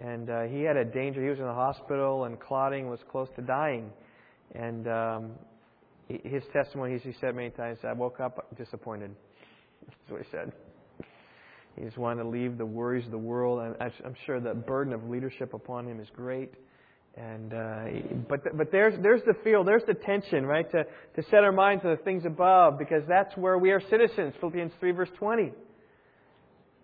[0.00, 1.22] And uh, he had a danger.
[1.22, 3.92] He was in the hospital and clotting was close to dying.
[4.52, 5.30] And um,
[6.08, 9.14] his testimony, he said many times, I woke up disappointed.
[9.86, 10.52] That's what he said.
[11.76, 13.60] He just wanted to leave the worries of the world.
[13.60, 16.52] And I'm sure the burden of leadership upon him is great.
[17.16, 17.84] And uh,
[18.28, 20.70] but but there's there's the feel, there's the tension, right?
[20.70, 24.34] To to set our minds on the things above, because that's where we are citizens.
[24.38, 25.52] Philippians three verse twenty.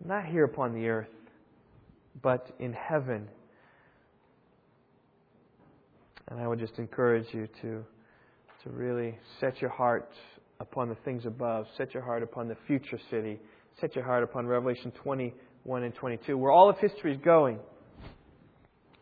[0.05, 1.09] Not here upon the earth,
[2.23, 3.29] but in heaven.
[6.29, 7.85] And I would just encourage you to
[8.65, 10.11] to really set your heart
[10.59, 11.67] upon the things above.
[11.77, 13.39] Set your heart upon the future city.
[13.81, 17.59] Set your heart upon Revelation 21 and 22, where all of history is going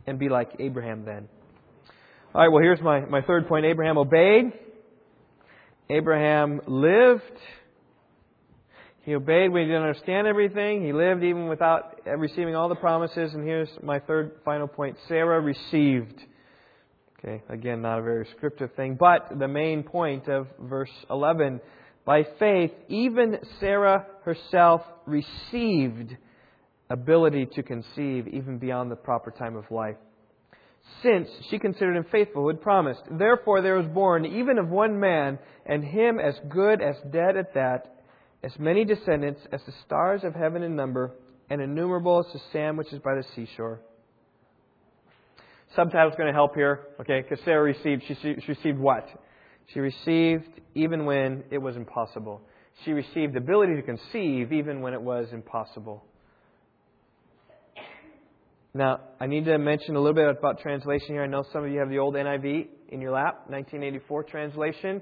[0.05, 1.29] and be like Abraham then.
[2.35, 3.67] All right, well, here's my, my third point.
[3.67, 4.53] Abraham obeyed.
[5.89, 7.23] Abraham lived.
[9.03, 10.85] He obeyed when he didn't understand everything.
[10.85, 13.33] He lived even without receiving all the promises.
[13.33, 16.21] And here's my third final point Sarah received.
[17.21, 21.61] Okay, again, not a very scriptive thing, but the main point of verse 11.
[22.05, 26.17] By faith, even Sarah herself received
[26.91, 29.97] ability to conceive even beyond the proper time of life.
[31.03, 33.01] Since she considered him faithful who had promised.
[33.11, 37.55] Therefore there was born even of one man, and him as good as dead at
[37.55, 38.03] that,
[38.43, 41.13] as many descendants as the stars of heaven in number,
[41.49, 43.81] and innumerable as the sand which is by the seashore.
[45.75, 47.23] Subtitle's going to help here, okay?
[47.23, 49.09] Because Sarah received, she, she received what?
[49.73, 52.43] She received even when it was impossible.
[52.85, 56.05] She received the ability to conceive even when it was impossible.
[58.77, 61.23] Now, I need to mention a little bit about translation here.
[61.23, 65.01] I know some of you have the old NIV in your lap, 1984 translation,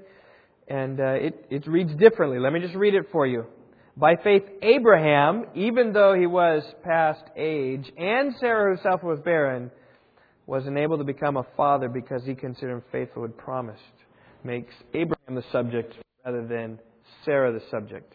[0.67, 2.37] and uh, it, it reads differently.
[2.37, 3.45] Let me just read it for you.
[3.97, 9.71] By faith, Abraham, even though he was past age, and Sarah herself was barren,
[10.45, 13.81] was enabled to become a father because he considered him faithful and promised.
[14.43, 15.93] Makes Abraham the subject
[16.25, 16.79] rather than
[17.23, 18.13] Sarah the subject.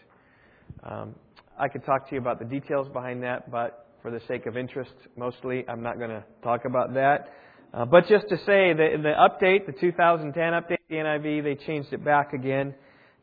[0.82, 1.14] Um,
[1.58, 4.56] I could talk to you about the details behind that, but for the sake of
[4.56, 5.64] interest, mostly.
[5.68, 7.32] I'm not going to talk about that.
[7.74, 11.54] Uh, but just to say that in the update, the 2010 update, the NIV, they
[11.66, 12.74] changed it back again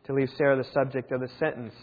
[0.06, 1.74] to leave Sarah the subject of the sentence.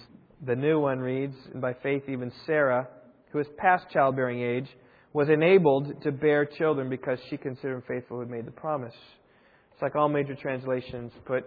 [0.45, 2.89] The new one reads, and by faith even Sarah,
[3.31, 4.69] who is past childbearing age,
[5.13, 8.95] was enabled to bear children because she considered him faithful who made the promise.
[9.83, 11.45] Like all major translations put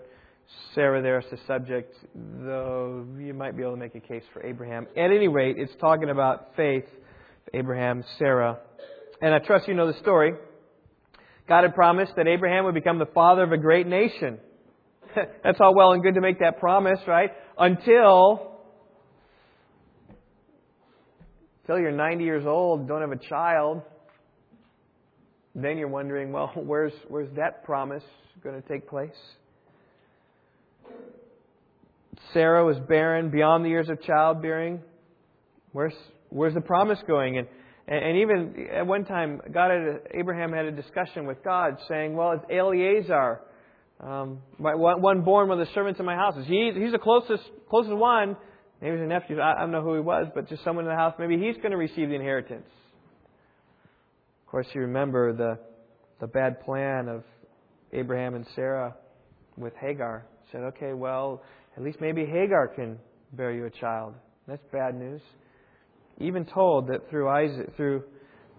[0.73, 4.45] Sarah there as the subject, though you might be able to make a case for
[4.45, 4.87] Abraham.
[4.97, 6.83] At any rate, it's talking about faith
[7.53, 8.59] Abraham, Sarah.
[9.21, 10.33] And I trust you know the story.
[11.47, 14.39] God had promised that Abraham would become the father of a great nation.
[15.15, 17.29] That's all well and good to make that promise, right?
[17.57, 18.51] Until
[21.63, 23.81] until you're 90 years old, don't have a child,
[25.55, 28.03] then you're wondering, well, where's where's that promise
[28.43, 29.09] going to take place?
[32.33, 34.81] Sarah was barren beyond the years of childbearing.
[35.71, 35.93] Where's
[36.29, 37.37] Where's the promise going?
[37.37, 37.47] And,
[37.87, 42.15] and even at one time, God had a, Abraham had a discussion with God, saying,
[42.15, 43.41] "Well, it's Eleazar,
[44.01, 46.35] um, one born one of the servants in my house.
[46.45, 48.35] He, he's the closest closest one.
[48.81, 49.39] Maybe he's a nephew.
[49.39, 51.13] I, I don't know who he was, but just someone in the house.
[51.17, 52.67] Maybe he's going to receive the inheritance."
[54.55, 55.59] Course, you remember the
[56.21, 57.25] the bad plan of
[57.91, 58.95] Abraham and Sarah
[59.57, 60.25] with Hagar.
[60.49, 61.43] Said, "Okay, well,
[61.75, 62.97] at least maybe Hagar can
[63.33, 64.13] bear you a child."
[64.47, 65.19] That's bad news
[66.19, 68.03] even told that through Isaac, through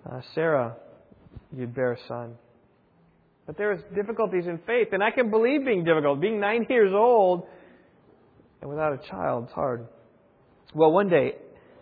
[0.05, 0.77] uh, Sarah,
[1.57, 2.35] you'd bear a son.
[3.47, 6.21] But there is difficulties in faith, and I can believe being difficult.
[6.21, 7.47] Being nine years old
[8.61, 9.87] and without a child, it's hard.
[10.75, 11.37] Well, one day,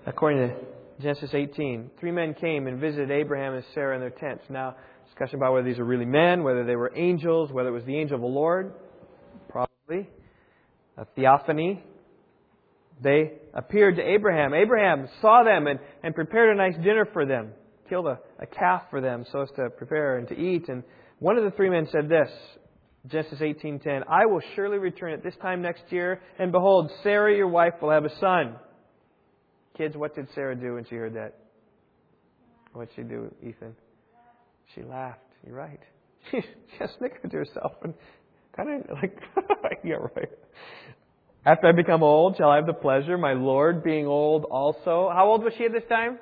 [0.07, 0.55] according to
[1.00, 4.44] Genesis 18, three men came and visited Abraham and Sarah in their tents.
[4.48, 4.76] Now,
[5.07, 7.96] discussion about whether these are really men, whether they were angels, whether it was the
[7.98, 8.72] angel of the Lord,
[9.48, 10.09] probably.
[10.96, 11.83] A theophany,
[13.02, 14.54] they appeared to Abraham.
[14.54, 17.50] Abraham saw them and, and prepared a nice dinner for them,
[17.88, 20.68] killed a, a calf for them so as to prepare and to eat.
[20.68, 20.85] And
[21.18, 22.30] one of the three men said this
[23.09, 27.48] Genesis 18:10, I will surely return at this time next year, and behold, Sarah your
[27.48, 28.57] wife will have a son.
[29.76, 31.34] Kids, what did Sarah do when she heard that?
[32.72, 33.74] What did she do, Ethan?
[34.74, 35.20] She laughed.
[35.46, 35.80] You're right.
[36.30, 36.40] She
[36.78, 37.92] just snickered to herself and
[38.56, 39.18] kind of like,
[39.84, 40.30] yeah, right.
[41.46, 45.10] After I become old, shall I have the pleasure, my Lord being old also?
[45.12, 46.18] How old was she at this time?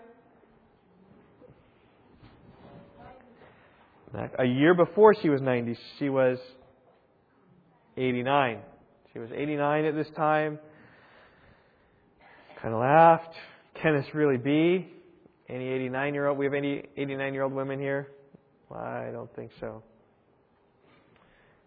[4.39, 6.39] A year before she was 90, she was
[7.97, 8.59] 89.
[9.13, 10.59] She was 89 at this time.
[12.63, 13.35] Kind of laughed.
[13.83, 14.89] Can this really be?
[15.49, 16.39] Any 89 year old?
[16.39, 18.07] We have any 89 year old women here?
[18.73, 19.83] I don't think so.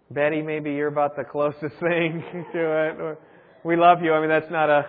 [0.09, 3.19] Betty, maybe you're about the closest thing to it.
[3.65, 4.13] We love you.
[4.13, 4.85] I mean, that's not a.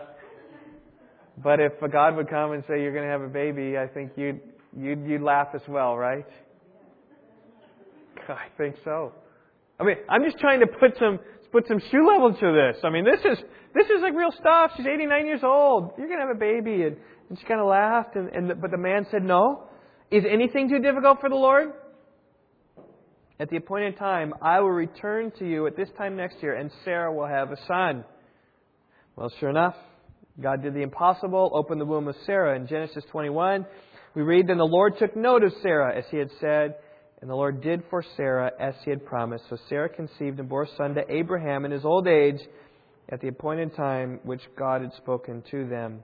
[1.43, 4.13] But if God would come and say you're going to have a baby, I think
[4.17, 4.41] you'd
[4.79, 6.27] you'd you'd laugh as well, right?
[8.29, 9.13] I think so.
[9.81, 11.19] I mean, I'm just trying to put some
[11.57, 12.83] put some shoe level to this.
[12.85, 13.43] I mean, this is
[13.75, 14.73] this is like real stuff.
[14.77, 15.93] She's 89 years old.
[15.97, 16.97] You're gonna have a baby, and,
[17.31, 19.65] and she kind of laughed, and, and the, but the man said no.
[20.11, 21.73] Is anything too difficult for the Lord?
[23.41, 26.71] At the appointed time, I will return to you at this time next year, and
[26.85, 28.05] Sarah will have a son.
[29.15, 29.75] Well, sure enough,
[30.41, 32.55] God did the impossible, opened the womb of Sarah.
[32.57, 33.67] In Genesis 21,
[34.15, 36.77] we read, Then the Lord took note of Sarah, as he had said,
[37.21, 39.45] and the Lord did for Sarah as he had promised.
[39.49, 42.41] So Sarah conceived and bore a son to Abraham in his old age
[43.09, 46.03] at the appointed time which God had spoken to them.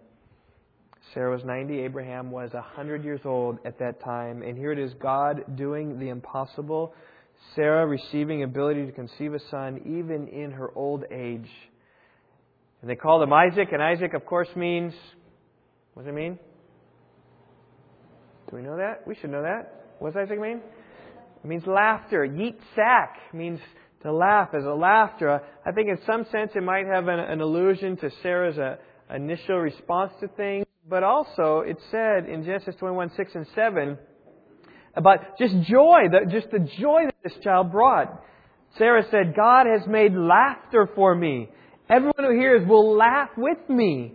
[1.12, 4.42] Sarah was 90, Abraham was 100 years old at that time.
[4.42, 6.94] And here it is God doing the impossible.
[7.54, 11.48] Sarah receiving ability to conceive a son even in her old age.
[12.80, 14.92] And they called him Isaac, and Isaac, of course, means
[15.94, 16.38] what does it mean?
[18.48, 19.06] Do we know that?
[19.06, 19.96] We should know that.
[19.98, 20.60] What does Isaac mean?
[21.42, 22.26] It means laughter.
[22.26, 23.60] Yitzhak means
[24.02, 25.40] to laugh as a laughter.
[25.66, 28.76] I think in some sense it might have an, an allusion to Sarah's uh,
[29.14, 33.98] initial response to things, but also it said in Genesis 21, 6 and 7
[34.94, 38.22] about just joy, the, just the joy that this child brought.
[38.78, 41.48] Sarah said, God has made laughter for me.
[41.88, 44.14] Everyone who hears will laugh with me.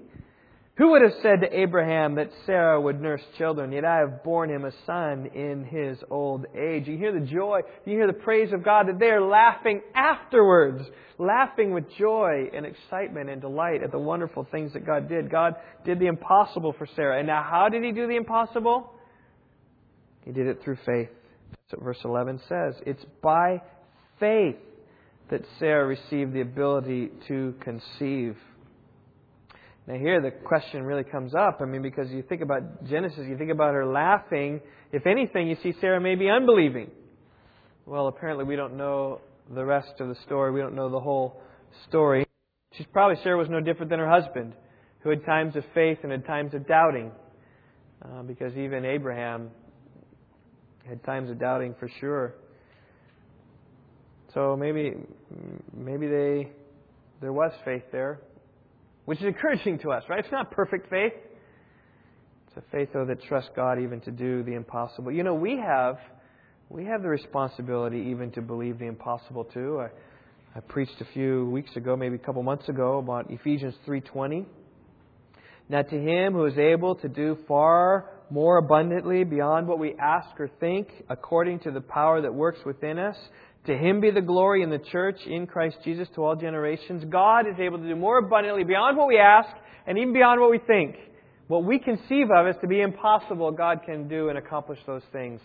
[0.77, 3.71] Who would have said to Abraham that Sarah would nurse children?
[3.71, 6.87] Yet I have borne him a son in his old age.
[6.87, 10.83] You hear the joy, you hear the praise of God that they are laughing afterwards,
[11.17, 15.31] laughing with joy and excitement and delight at the wonderful things that God did.
[15.31, 17.17] God did the impossible for Sarah.
[17.17, 18.93] And now, how did he do the impossible?
[20.25, 21.09] He did it through faith.
[21.49, 22.75] That's what verse 11 says.
[22.85, 23.63] It's by
[24.19, 24.57] faith
[25.31, 28.37] that Sarah received the ability to conceive.
[29.87, 31.59] Now, here the question really comes up.
[31.61, 34.59] I mean, because you think about Genesis, you think about her laughing.
[34.91, 36.91] If anything, you see Sarah maybe unbelieving.
[37.85, 39.21] Well, apparently, we don't know
[39.55, 40.51] the rest of the story.
[40.51, 41.41] We don't know the whole
[41.87, 42.25] story.
[42.73, 44.53] She's probably Sarah was no different than her husband,
[44.99, 47.11] who had times of faith and had times of doubting.
[48.03, 49.49] Uh, because even Abraham
[50.85, 52.35] had times of doubting for sure.
[54.33, 54.95] So maybe,
[55.73, 56.51] maybe they,
[57.21, 58.19] there was faith there
[59.07, 60.19] which is encouraging to us, right?
[60.19, 61.13] It's not perfect faith.
[62.47, 65.13] It's a faith, though, that trusts God even to do the impossible.
[65.13, 65.97] You know, we have,
[66.67, 69.79] we have the responsibility even to believe the impossible too.
[69.79, 74.45] I, I preached a few weeks ago, maybe a couple months ago, about Ephesians 3:20.
[75.69, 80.37] Now, to him who is able to do far more abundantly beyond what we ask
[80.37, 83.15] or think, according to the power that works within us,
[83.67, 87.03] to him be the glory in the church in Christ Jesus to all generations.
[87.09, 89.49] God is able to do more abundantly beyond what we ask
[89.85, 90.95] and even beyond what we think.
[91.47, 95.39] What we conceive of as to be impossible, God can do and accomplish those things.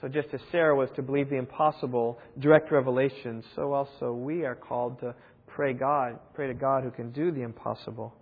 [0.00, 4.56] So just as Sarah was to believe the impossible, direct revelation, so also we are
[4.56, 5.14] called to
[5.46, 8.14] pray God, pray to God who can do the impossible.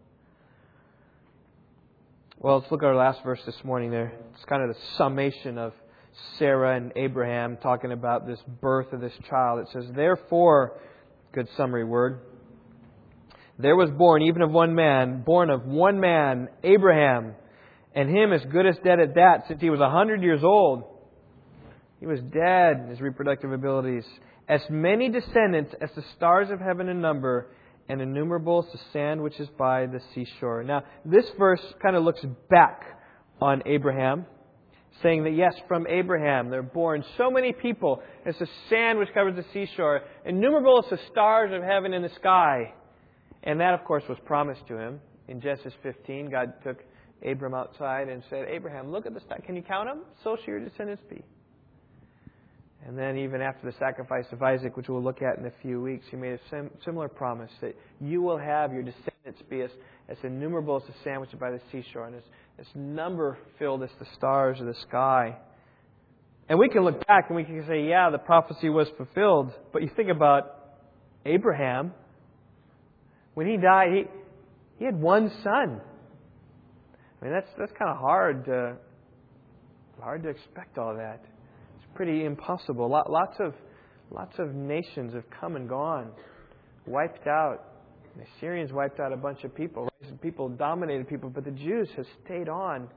[2.38, 4.12] Well, let's look at our last verse this morning there.
[4.34, 5.72] It's kind of the summation of
[6.38, 9.60] Sarah and Abraham talking about this birth of this child.
[9.60, 10.80] It says, Therefore,
[11.32, 12.20] good summary word,
[13.58, 17.34] there was born, even of one man, born of one man, Abraham,
[17.94, 20.84] and him as good as dead at that, since he was a hundred years old.
[21.98, 24.04] He was dead in his reproductive abilities.
[24.48, 27.48] As many descendants as the stars of heaven in number,
[27.90, 30.62] and innumerable as the sand which is by the seashore.
[30.62, 32.82] Now, this verse kind of looks back
[33.42, 34.26] on Abraham
[35.02, 39.08] saying that yes, from Abraham there are born so many people as the sand which
[39.14, 42.72] covers the seashore, innumerable as the stars of heaven in the sky.
[43.42, 45.00] And that, of course, was promised to him.
[45.28, 46.78] In Genesis 15, God took
[47.24, 49.40] Abram outside and said, Abraham, look at the stars.
[49.46, 50.02] Can you count them?
[50.22, 51.22] So shall your descendants be.
[52.86, 55.82] And then, even after the sacrifice of Isaac, which we'll look at in a few
[55.82, 59.70] weeks, he made a sim- similar promise that you will have your descendants be as,
[60.08, 62.22] as innumerable as the sand which is by the seashore, and as,
[62.58, 65.36] as number filled as the stars of the sky.
[66.48, 69.52] And we can look back and we can say, yeah, the prophecy was fulfilled.
[69.72, 70.56] But you think about
[71.24, 71.92] Abraham.
[73.34, 74.04] When he died, he,
[74.78, 75.80] he had one son.
[77.20, 78.76] I mean, that's, that's kind of hard to,
[80.00, 81.20] hard to expect all that
[81.76, 82.88] It's pretty impossible.
[82.90, 83.54] Lots of,
[84.10, 86.10] lots of nations have come and gone,
[86.86, 87.69] wiped out.
[88.16, 89.88] The Assyrians wiped out a bunch of people.
[90.20, 92.88] People dominated people, but the Jews have stayed on.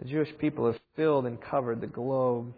[0.00, 2.52] The Jewish people have filled and covered the globe.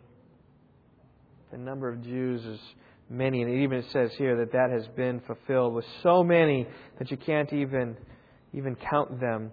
[1.51, 2.61] The number of Jews is
[3.09, 6.67] many, and it even says here that that has been fulfilled with so many
[6.99, 7.97] that you can't even
[8.53, 9.51] even count them.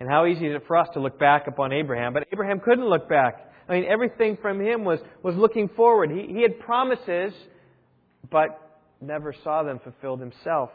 [0.00, 2.12] And how easy is it for us to look back upon Abraham?
[2.12, 3.52] But Abraham couldn't look back.
[3.68, 6.10] I mean, everything from him was, was looking forward.
[6.10, 7.32] He, he had promises,
[8.30, 8.69] but
[9.00, 10.70] never saw them fulfilled himself.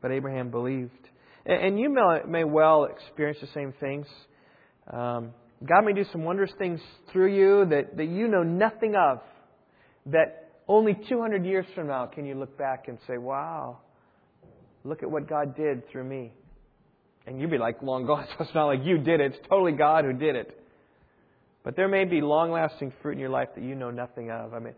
[0.00, 0.90] But Abraham believed.
[1.46, 4.06] And, you may, may, well experience the same things.
[4.90, 5.32] Um,
[5.64, 6.80] God may do some wondrous things
[7.12, 9.20] through you that, that you know nothing of.
[10.06, 13.78] That only 200 years from now can you look back and say, wow,
[14.84, 16.32] look at what God did through me.
[17.26, 18.26] And you'd be like, long gone.
[18.38, 19.34] So it's not like you did it.
[19.34, 20.60] It's totally God who did it.
[21.62, 24.52] But there may be long lasting fruit in your life that you know nothing of.
[24.52, 24.74] I mean,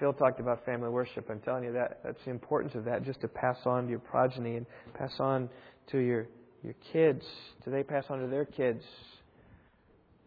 [0.00, 1.28] Phil talked about family worship.
[1.30, 3.98] I'm telling you that that's the importance of that, just to pass on to your
[3.98, 5.48] progeny and pass on
[5.92, 6.26] to your
[6.64, 7.22] your kids.
[7.64, 8.82] Do they pass on to their kids?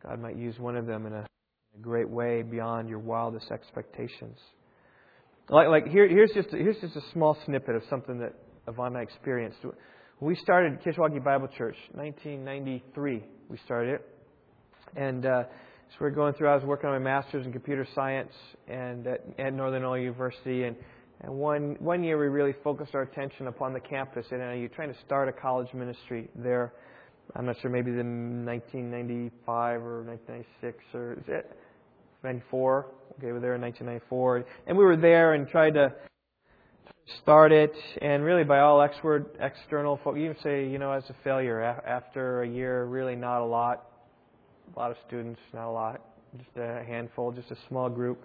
[0.04, 3.52] God might use one of them in a, in a great way beyond your wildest
[3.52, 4.38] expectations.
[5.50, 8.34] Like, like here, here's just here's just a small snippet of something that
[8.68, 9.58] Yvonne and I experienced.
[10.20, 13.24] We started Kishwaukee Bible Church, 1993.
[13.50, 14.10] We started it,
[14.96, 15.44] and uh,
[15.90, 16.50] so we're going through.
[16.50, 18.32] I was working on my master's in computer science
[18.68, 20.76] and at, at Northern Illinois University, and
[21.22, 24.76] and one one year we really focused our attention upon the campus at NIU, uh,
[24.76, 26.74] trying to start a college ministry there.
[27.36, 31.58] I'm not sure, maybe the 1995 or 1996 or is it
[32.24, 32.88] 94?
[33.18, 35.94] Okay, we were there in 1994, and we were there and tried to
[37.22, 41.04] start it, and really by all expert, external folk, you can say, you know, as
[41.10, 43.93] a failure after a year, really not a lot,
[44.76, 46.02] a lot of students, not a lot,
[46.38, 48.22] just a handful, just a small group.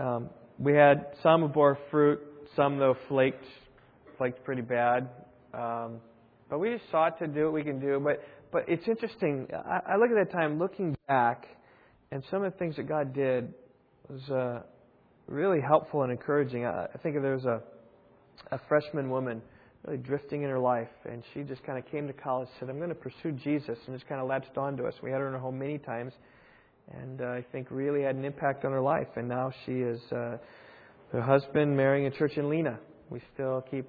[0.00, 0.28] Um,
[0.58, 2.20] we had some bore fruit,
[2.54, 3.44] some though flaked,
[4.18, 5.08] flaked pretty bad.
[5.54, 6.00] Um,
[6.48, 8.00] but we just sought to do what we can do.
[8.02, 8.22] But
[8.52, 9.48] but it's interesting.
[9.52, 11.46] I, I look at that time, looking back,
[12.10, 13.52] and some of the things that God did
[14.08, 14.62] was uh,
[15.26, 16.64] really helpful and encouraging.
[16.64, 17.62] I, I think there was a
[18.52, 19.42] a freshman woman
[19.86, 22.78] really drifting in her life, and she just kind of came to college, said, "I'm
[22.78, 24.94] going to pursue Jesus," and just kind of latched onto us.
[25.02, 26.12] We had her in our home many times,
[26.92, 29.08] and uh, I think really had an impact on her life.
[29.16, 30.38] And now she is uh,
[31.12, 32.78] her husband marrying a church in Lena.
[33.10, 33.86] We still keep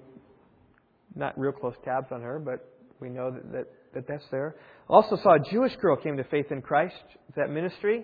[1.16, 2.70] not real close tabs on her, but
[3.00, 4.56] we know that, that, that that's there.
[4.88, 6.96] Also saw a Jewish girl came to faith in Christ.
[7.36, 8.04] That ministry.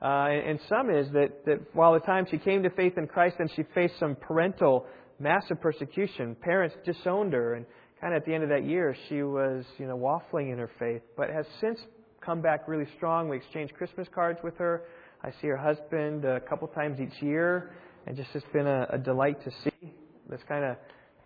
[0.00, 3.36] Uh, and some is that, that while the time she came to faith in Christ,
[3.38, 4.86] then she faced some parental
[5.18, 6.36] massive persecution.
[6.40, 7.66] Parents disowned her, and
[8.00, 10.70] kind of at the end of that year, she was, you know, waffling in her
[10.78, 11.78] faith, but has since
[12.20, 13.28] come back really strong.
[13.28, 14.82] We exchange Christmas cards with her.
[15.22, 17.72] I see her husband a couple times each year,
[18.06, 19.92] and just it's been a, a delight to see.
[20.28, 20.76] This kind of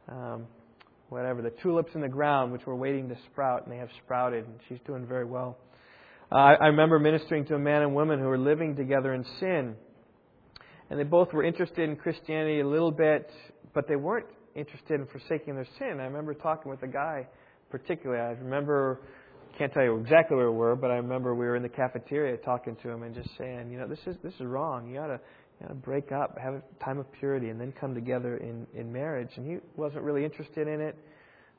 [0.08, 0.46] um,
[1.08, 4.44] whatever the tulips in the ground, which were waiting to sprout, and they have sprouted,
[4.44, 5.58] and she's doing very well.
[6.30, 9.76] Uh, I remember ministering to a man and woman who were living together in sin,
[10.90, 13.30] and they both were interested in Christianity a little bit,
[13.76, 16.00] but they weren't interested in forsaking their sin.
[16.00, 17.28] I remember talking with a guy,
[17.70, 18.22] particularly.
[18.22, 19.02] I remember,
[19.58, 22.38] can't tell you exactly where we were, but I remember we were in the cafeteria
[22.38, 24.88] talking to him and just saying, you know, this is this is wrong.
[24.88, 25.20] You gotta
[25.60, 28.90] you gotta break up, have a time of purity, and then come together in in
[28.90, 29.30] marriage.
[29.36, 30.96] And he wasn't really interested in it.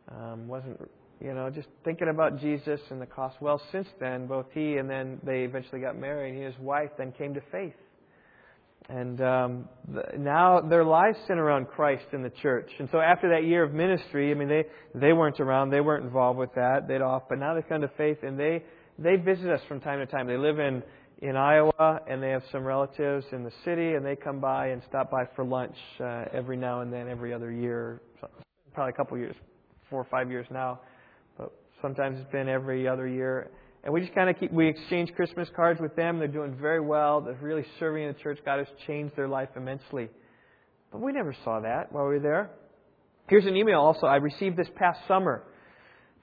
[0.10, 0.80] Um, wasn't
[1.22, 3.38] you know, just thinking about Jesus and the cost.
[3.42, 6.34] Well, since then, both he and then they eventually got married.
[6.34, 7.74] And his wife then came to faith.
[8.90, 9.70] And um,
[10.18, 12.70] now their lives center around Christ in the church.
[12.80, 14.64] And so after that year of ministry, I mean, they,
[14.96, 17.92] they weren't around, they weren't involved with that, they'd off, but now they've come to
[17.98, 18.64] faith and they,
[18.98, 20.26] they visit us from time to time.
[20.26, 20.82] They live in,
[21.22, 24.82] in Iowa and they have some relatives in the city and they come by and
[24.88, 28.02] stop by for lunch uh, every now and then, every other year,
[28.74, 29.36] probably a couple years,
[29.90, 30.80] four or five years now,
[31.38, 33.50] but sometimes it's been every other year.
[33.84, 36.20] And we just kind of keep, we exchange Christmas cards with them.
[36.20, 37.22] They're doing very well.
[37.22, 38.40] They're really serving in the church.
[38.44, 40.10] God has changed their life immensely.
[40.92, 42.52] But we never saw that while we were there.
[43.30, 45.44] Here's an email also I received this past summer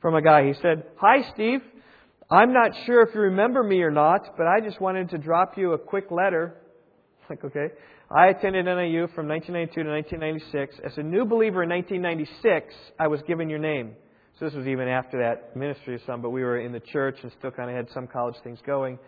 [0.01, 0.47] from a guy.
[0.47, 1.61] He said, Hi, Steve.
[2.31, 5.57] I'm not sure if you remember me or not, but I just wanted to drop
[5.57, 6.57] you a quick letter.
[7.31, 7.69] Like, okay.
[8.15, 10.77] I attended NIU from 1992 to 1996.
[10.85, 13.97] As a new believer in 1996, I was given your name.
[14.39, 17.17] So this was even after that ministry of some, but we were in the church
[17.23, 18.99] and still kind of had some college things going.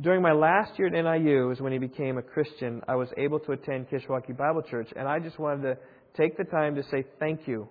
[0.00, 2.82] During my last year at NIU is when he became a Christian.
[2.86, 5.78] I was able to attend Kishwaukee Bible Church, and I just wanted to
[6.16, 7.68] take the time to say thank you.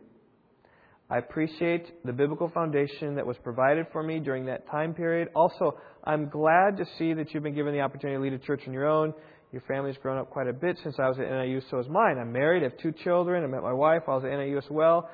[1.09, 5.27] I appreciate the biblical foundation that was provided for me during that time period.
[5.35, 8.61] Also, I'm glad to see that you've been given the opportunity to lead a church
[8.65, 9.13] on your own.
[9.51, 12.17] Your family's grown up quite a bit since I was at NIU, so has mine.
[12.19, 13.43] I'm married, I have two children.
[13.43, 15.09] I met my wife while I was at NIU as well.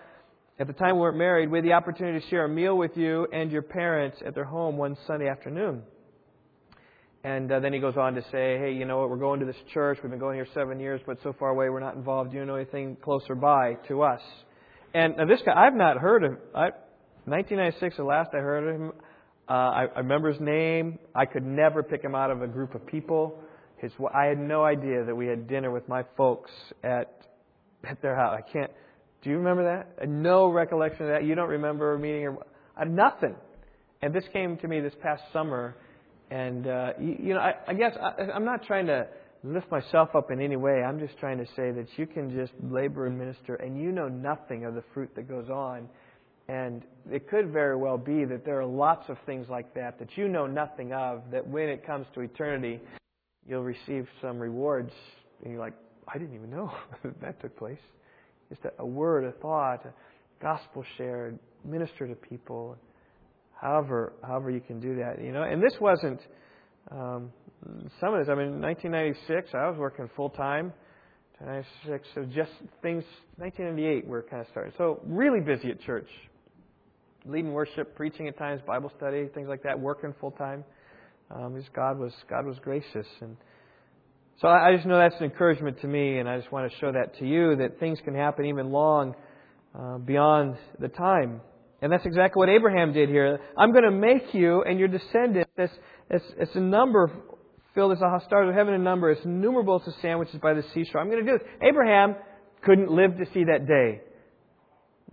[0.60, 2.98] At the time we weren't married, we had the opportunity to share a meal with
[2.98, 5.84] you and your parents at their home one Sunday afternoon.
[7.24, 9.46] And uh, then he goes on to say, hey, you know what, we're going to
[9.46, 10.00] this church.
[10.04, 12.32] We've been going here seven years, but so far away we're not involved.
[12.32, 14.20] Do you know anything closer by to us?
[14.94, 16.72] And now this guy, I've not heard of, I,
[17.24, 18.92] 1996, the last I heard of him,
[19.48, 21.00] uh, I, I remember his name.
[21.16, 23.40] I could never pick him out of a group of people.
[23.78, 26.52] His, I had no idea that we had dinner with my folks
[26.84, 27.22] at,
[27.90, 28.38] at their house.
[28.38, 28.72] I can't,
[29.22, 30.08] do you remember that?
[30.08, 31.26] No recollection of that.
[31.26, 32.38] You don't remember meeting or,
[32.80, 33.36] uh, nothing.
[34.02, 35.76] And this came to me this past summer
[36.32, 39.08] and, uh, you, you know, I, I guess I, I'm not trying to
[39.44, 40.84] lift myself up in any way.
[40.84, 44.08] I'm just trying to say that you can just labor and minister and you know
[44.08, 45.90] nothing of the fruit that goes on.
[46.48, 50.18] And it could very well be that there are lots of things like that that
[50.18, 52.80] you know nothing of, that when it comes to eternity,
[53.48, 54.92] you'll receive some rewards.
[55.44, 55.76] And you're like,
[56.08, 56.72] I didn't even know
[57.22, 57.80] that took place.
[58.50, 59.94] Just a, a word, a thought, a
[60.42, 62.78] gospel shared, minister to people
[63.60, 65.22] however however you can do that.
[65.22, 66.20] You know, and this wasn't
[66.92, 67.32] um,
[68.00, 68.30] some of this.
[68.30, 70.74] I mean, in 1996, I was working full time.
[71.40, 73.04] 1996, so just things.
[73.38, 74.74] 1998, we're kind of starting.
[74.78, 76.10] So really busy at church,
[77.26, 79.80] leading worship, preaching at times, Bible study, things like that.
[79.80, 80.66] Working full time.
[81.32, 83.38] Um, God was God was gracious, and
[84.42, 86.92] so I, just know that's an encouragement to me, and I just want to show
[86.92, 89.16] that to you that things can happen even long
[89.76, 91.42] uh, beyond the time
[91.82, 93.40] and that's exactly what Abraham did here.
[93.58, 95.70] I'm going to make you and your descendants as,
[96.40, 97.10] as a number
[97.74, 101.00] filled as the stars of heaven in number, as innumerable as sandwiches by the seashore.
[101.00, 101.48] I'm going to do this.
[101.62, 102.16] Abraham
[102.66, 104.02] couldn't live to see that day.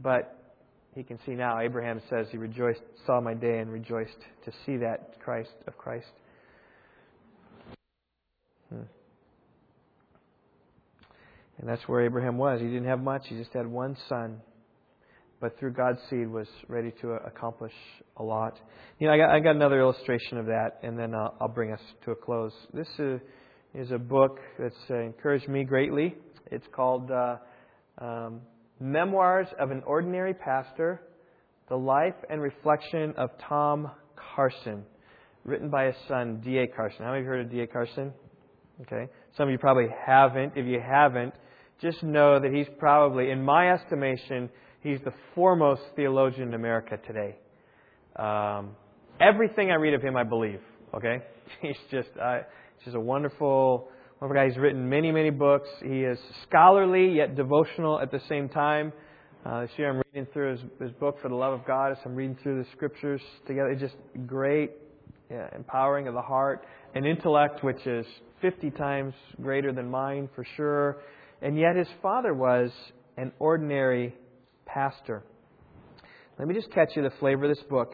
[0.00, 0.36] But
[0.94, 1.60] he can see now.
[1.60, 6.06] Abraham says he rejoiced, saw my day and rejoiced to see that Christ of Christ.
[11.58, 12.60] And that's where Abraham was.
[12.60, 13.26] He didn't have much.
[13.28, 14.40] He just had one son
[15.40, 17.72] but through God's seed was ready to accomplish
[18.16, 18.58] a lot.
[18.98, 21.72] You know, I got, I got another illustration of that, and then I'll, I'll bring
[21.72, 22.52] us to a close.
[22.72, 23.20] This is,
[23.74, 26.14] is a book that's uh, encouraged me greatly.
[26.50, 27.36] It's called uh,
[27.98, 28.40] um,
[28.80, 31.02] Memoirs of an Ordinary Pastor
[31.68, 33.90] The Life and Reflection of Tom
[34.34, 34.84] Carson,
[35.44, 36.66] written by his son, D.A.
[36.68, 37.04] Carson.
[37.04, 37.66] How many of you heard of D.A.
[37.66, 38.12] Carson?
[38.82, 39.10] Okay.
[39.36, 40.52] Some of you probably haven't.
[40.56, 41.34] If you haven't,
[41.80, 44.50] just know that he's probably, in my estimation,
[44.86, 47.34] He's the foremost theologian in America today.
[48.14, 48.76] Um,
[49.20, 50.60] everything I read of him, I believe.
[50.94, 51.18] Okay,
[51.60, 52.38] he's just uh,
[52.78, 53.88] he's just a wonderful,
[54.20, 54.48] wonderful guy.
[54.48, 55.68] He's written many, many books.
[55.82, 56.18] He is
[56.48, 58.92] scholarly yet devotional at the same time.
[59.44, 61.90] Uh, this year, I'm reading through his, his book for the love of God.
[61.90, 63.96] As I'm reading through the scriptures together, it's just
[64.28, 64.70] great,
[65.28, 66.64] yeah, empowering of the heart,
[66.94, 68.06] an intellect which is
[68.40, 70.98] 50 times greater than mine for sure.
[71.42, 72.70] And yet, his father was
[73.16, 74.14] an ordinary
[74.64, 75.22] pastor.
[76.38, 77.92] Let me just catch you the flavor of this book.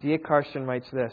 [0.00, 0.18] D.A.
[0.18, 1.12] Carson writes this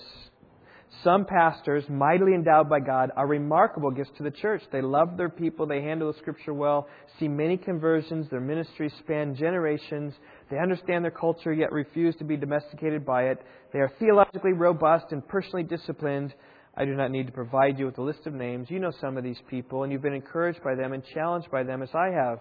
[1.03, 4.61] Some pastors, mightily endowed by God, are remarkable gifts to the church.
[4.71, 6.87] They love their people, they handle the scripture well,
[7.19, 10.13] see many conversions, their ministries span generations,
[10.51, 13.41] they understand their culture yet refuse to be domesticated by it.
[13.73, 16.33] They are theologically robust and personally disciplined.
[16.77, 18.69] I do not need to provide you with a list of names.
[18.69, 21.63] You know some of these people, and you've been encouraged by them and challenged by
[21.63, 22.39] them as I have.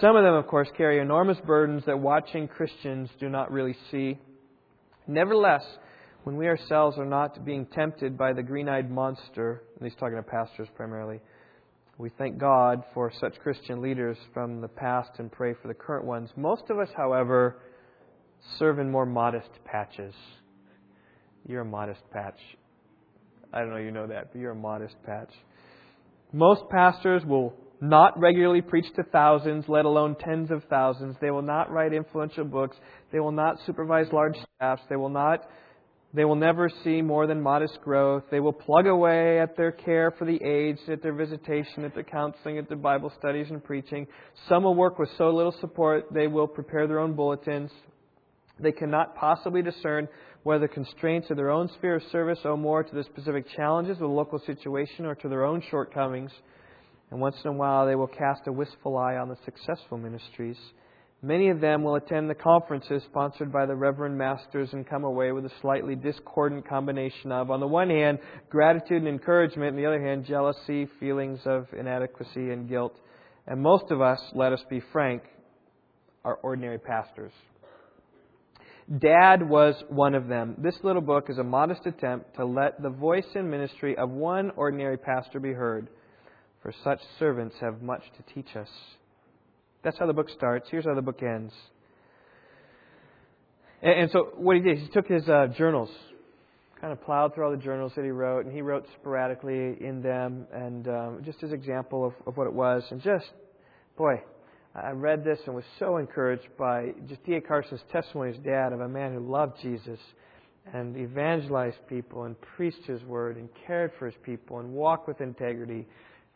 [0.00, 4.18] Some of them, of course, carry enormous burdens that watching Christians do not really see.
[5.06, 5.64] Nevertheless,
[6.24, 10.16] when we ourselves are not being tempted by the green eyed monster, and he's talking
[10.16, 11.20] to pastors primarily,
[11.98, 16.06] we thank God for such Christian leaders from the past and pray for the current
[16.06, 16.30] ones.
[16.34, 17.58] Most of us, however,
[18.58, 20.14] serve in more modest patches.
[21.46, 22.38] You're a modest patch.
[23.52, 25.32] I don't know you know that, but you're a modest patch.
[26.32, 31.16] Most pastors will not regularly preach to thousands, let alone tens of thousands.
[31.20, 32.76] They will not write influential books.
[33.10, 34.82] They will not supervise large staffs.
[34.88, 35.48] They will not
[36.12, 38.24] they will never see more than modest growth.
[38.32, 42.02] They will plug away at their care for the aged, at their visitation, at their
[42.02, 44.08] counseling, at their Bible studies and preaching.
[44.48, 47.70] Some will work with so little support they will prepare their own bulletins.
[48.58, 50.08] They cannot possibly discern
[50.42, 54.00] whether constraints of their own sphere of service owe more to the specific challenges of
[54.00, 56.32] the local situation or to their own shortcomings.
[57.10, 60.56] And once in a while, they will cast a wistful eye on the successful ministries.
[61.22, 65.32] Many of them will attend the conferences sponsored by the Reverend Masters and come away
[65.32, 69.86] with a slightly discordant combination of, on the one hand, gratitude and encouragement, on the
[69.86, 72.96] other hand, jealousy, feelings of inadequacy, and guilt.
[73.46, 75.22] And most of us, let us be frank,
[76.24, 77.32] are ordinary pastors.
[78.98, 80.56] Dad was one of them.
[80.58, 84.50] This little book is a modest attempt to let the voice and ministry of one
[84.56, 85.88] ordinary pastor be heard,
[86.60, 88.68] for such servants have much to teach us.
[89.84, 90.68] That's how the book starts.
[90.70, 91.52] Here's how the book ends.
[93.80, 95.90] And, and so what he did, he took his uh, journals,
[96.80, 100.02] kind of plowed through all the journals that he wrote, and he wrote sporadically in
[100.02, 103.26] them, and um, just as example of, of what it was, and just,
[103.96, 104.14] boy,
[104.74, 107.40] I read this and was so encouraged by just D.A.
[107.40, 109.98] Carson's testimony as dad of a man who loved Jesus
[110.72, 115.20] and evangelized people and preached his word and cared for his people and walked with
[115.20, 115.86] integrity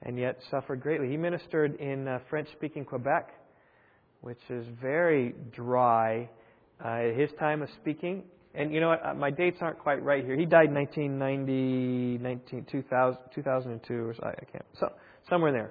[0.03, 1.09] and yet suffered greatly.
[1.09, 3.31] He ministered in uh, French speaking Quebec,
[4.21, 6.29] which is very dry.
[6.85, 10.25] Uh, his time of speaking, and you know what, uh, my dates aren't quite right
[10.25, 10.37] here.
[10.37, 14.93] He died in 1990, 19, 2000, 2002, or I can't, so,
[15.29, 15.71] somewhere there.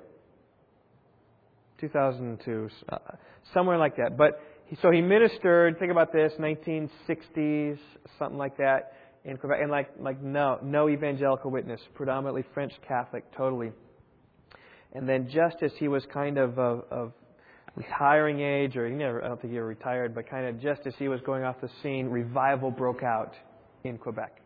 [1.84, 2.98] 2002, uh,
[3.54, 4.18] somewhere like that.
[4.18, 5.78] But he, so he ministered.
[5.80, 7.78] Think about this: 1960s,
[8.18, 8.94] something like that
[9.26, 13.72] in Quebec, and like like no no evangelical witness, predominantly French Catholic, totally.
[14.94, 17.12] And then just as he was kind of of, of
[17.76, 20.82] retiring age, or he never, I don't think he ever retired, but kind of just
[20.86, 23.34] as he was going off the scene, revival broke out
[23.84, 24.38] in Quebec.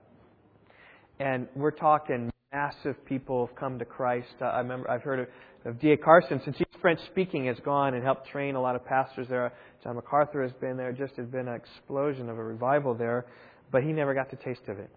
[1.19, 4.27] And we're talking massive people have come to Christ.
[4.41, 5.27] I remember I've heard of,
[5.65, 5.97] of D.A.
[5.97, 9.51] Carson since he's French speaking has gone and helped train a lot of pastors there.
[9.83, 10.91] John MacArthur has been there.
[10.93, 13.25] Just has been an explosion of a revival there,
[13.71, 14.89] but he never got the taste of it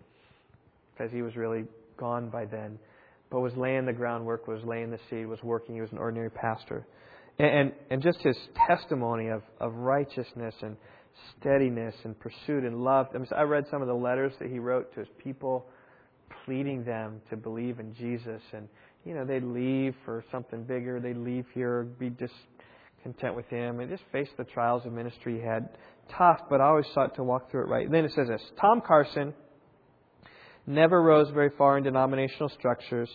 [0.93, 1.65] because he was really
[1.97, 2.79] gone by then.
[3.31, 5.75] But was laying the groundwork, was laying the seed, was working.
[5.75, 6.87] He was an ordinary pastor,
[7.39, 8.37] and and, and just his
[8.69, 10.77] testimony of of righteousness and
[11.39, 13.07] steadiness and pursuit and love.
[13.15, 15.67] I, mean, I read some of the letters that he wrote to his people
[16.45, 18.43] pleading them to believe in Jesus.
[18.53, 18.69] And,
[19.05, 21.01] you know, they'd leave for something bigger.
[21.01, 25.45] They'd leave here, be discontent with him, and just face the trials of ministry he
[25.45, 25.69] had.
[26.17, 27.91] Tough, but I always sought to walk through it right.
[27.91, 29.35] Then it says this Tom Carson
[30.67, 33.11] never rose very far in denominational structures,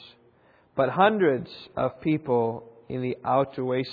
[0.76, 3.84] but hundreds of people in the Outaouais,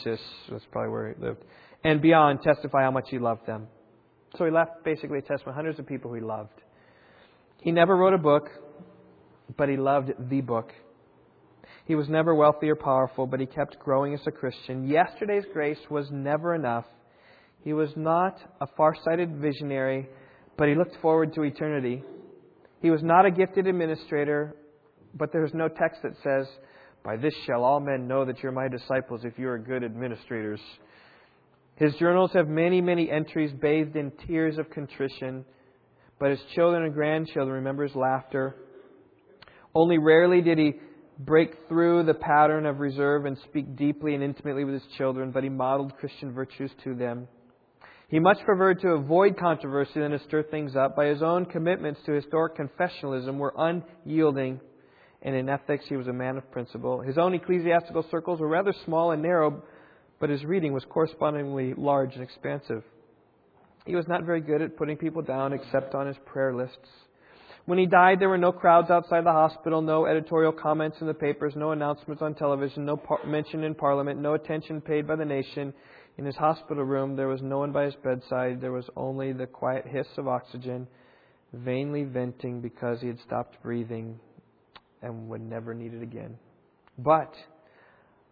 [0.51, 1.45] that's probably where he lived,
[1.85, 3.67] and beyond testify how much he loved them.
[4.37, 6.61] So he left basically a testament, hundreds of people who he loved.
[7.61, 8.49] He never wrote a book,
[9.57, 10.73] but he loved the book.
[11.85, 14.89] He was never wealthy or powerful, but he kept growing as a Christian.
[14.89, 16.85] Yesterday's grace was never enough.
[17.65, 20.09] He was not a far-sighted visionary,
[20.57, 22.03] but he looked forward to eternity.
[22.81, 24.57] He was not a gifted administrator,
[25.15, 26.47] but there is no text that says,
[27.05, 30.61] By this shall all men know that you're my disciples if you are good administrators.
[31.77, 35.45] His journals have many, many entries bathed in tears of contrition,
[36.19, 38.55] but his children and grandchildren remember his laughter
[39.75, 40.75] only rarely did he
[41.19, 45.43] break through the pattern of reserve and speak deeply and intimately with his children, but
[45.43, 47.29] he modeled Christian virtues to them.
[48.09, 50.95] He much preferred to avoid controversy than to stir things up.
[50.95, 54.61] By his own commitments to historic confessionalism were unyielding,
[55.23, 57.01] and in ethics he was a man of principle.
[57.01, 59.63] His own ecclesiastical circles were rather small and narrow,
[60.21, 62.85] but his reading was correspondingly large and expansive.
[63.87, 66.89] He was not very good at putting people down except on his prayer lists.
[67.65, 71.15] When he died, there were no crowds outside the hospital, no editorial comments in the
[71.15, 75.25] papers, no announcements on television, no par- mention in Parliament, no attention paid by the
[75.25, 75.73] nation.
[76.19, 78.61] In his hospital room, there was no one by his bedside.
[78.61, 80.89] There was only the quiet hiss of oxygen,
[81.53, 84.19] vainly venting because he had stopped breathing
[85.01, 86.37] and would never need it again.
[86.99, 87.33] But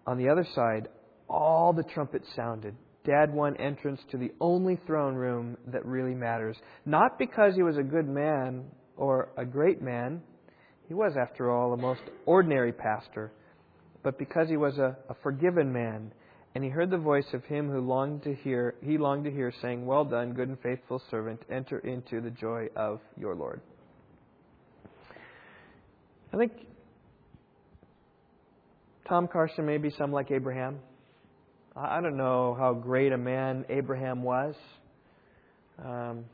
[0.07, 0.89] on the other side,
[1.29, 2.75] all the trumpets sounded.
[3.05, 6.57] Dad won entrance to the only throne room that really matters.
[6.85, 8.65] Not because he was a good man
[9.01, 10.21] or a great man.
[10.87, 13.33] He was, after all, a most ordinary pastor.
[14.03, 16.13] But because he was a, a forgiven man,
[16.55, 19.53] and he heard the voice of him who longed to hear, he longed to hear,
[19.63, 23.61] saying, Well done, good and faithful servant, enter into the joy of your Lord.
[26.33, 26.53] I think
[29.09, 30.79] Tom Carson may be some like Abraham.
[31.75, 34.55] I don't know how great a man Abraham was.
[35.83, 36.25] Um,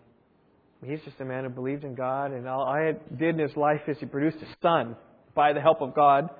[0.87, 3.80] He's just a man who believed in God, and all I did in his life
[3.89, 4.95] is he produced a son
[5.34, 6.30] by the help of God.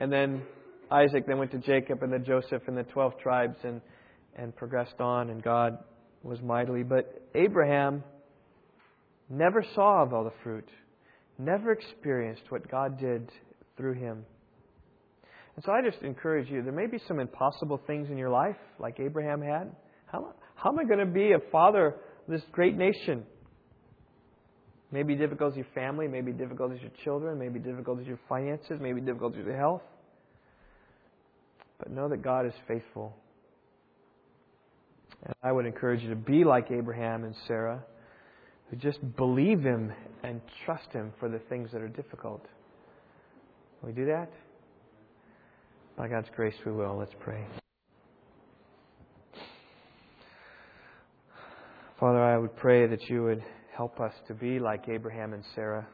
[0.00, 0.42] And then
[0.90, 3.80] Isaac then went to Jacob and then Joseph and the 12 tribes and,
[4.34, 5.78] and progressed on, and God
[6.24, 6.82] was mightily.
[6.82, 8.02] But Abraham
[9.30, 10.68] never saw of all the fruit,
[11.38, 13.30] never experienced what God did
[13.76, 14.24] through him.
[15.54, 18.56] And so I just encourage you, there may be some impossible things in your life,
[18.80, 19.70] like Abraham had.
[20.06, 21.94] How, how am I going to be a father of
[22.28, 23.24] this great nation?
[24.92, 28.78] Maybe difficult as your family, maybe difficult as your children, maybe difficult as your finances,
[28.78, 29.82] maybe difficult as your health.
[31.78, 33.16] But know that God is faithful.
[35.24, 37.82] And I would encourage you to be like Abraham and Sarah,
[38.68, 42.44] who just believe Him and trust Him for the things that are difficult.
[43.80, 44.30] Will we do that?
[45.96, 46.98] By God's grace, we will.
[46.98, 47.46] Let's pray.
[51.98, 53.42] Father, I would pray that you would
[53.76, 55.86] help us to be like Abraham and Sarah.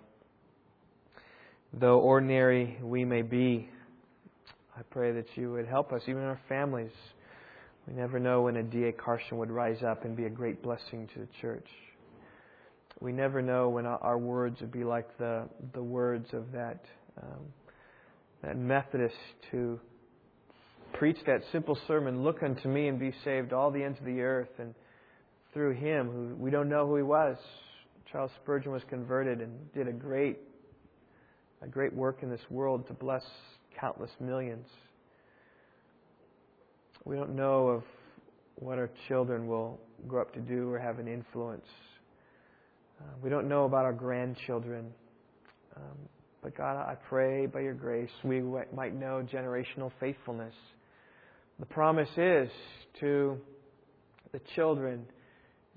[1.73, 3.69] Though ordinary we may be,
[4.77, 6.93] I pray that you would help us, even our families.
[7.87, 8.93] We never know when a D.A.
[8.93, 11.67] Carson would rise up and be a great blessing to the church.
[13.01, 16.85] We never know when our words would be like the, the words of that,
[17.23, 17.41] um,
[18.43, 19.15] that Methodist
[19.53, 19.79] who
[20.95, 24.21] preached that simple sermon, Look unto me and be saved, all the ends of the
[24.21, 24.51] earth.
[24.59, 24.75] And
[25.53, 27.37] through him, who we don't know who he was,
[28.11, 30.39] Charles Spurgeon was converted and did a great,
[31.61, 33.23] a great work in this world to bless
[33.79, 34.67] countless millions.
[37.05, 37.83] We don't know of
[38.55, 41.67] what our children will grow up to do or have an influence.
[43.01, 44.87] Uh, we don't know about our grandchildren.
[45.77, 45.99] Um,
[46.43, 48.41] but God, I pray by your grace we
[48.75, 50.55] might know generational faithfulness.
[51.61, 52.49] The promise is
[53.01, 53.39] to
[54.33, 55.05] the children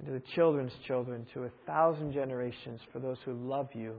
[0.01, 3.93] and to the children's children, to a thousand generations for those who love you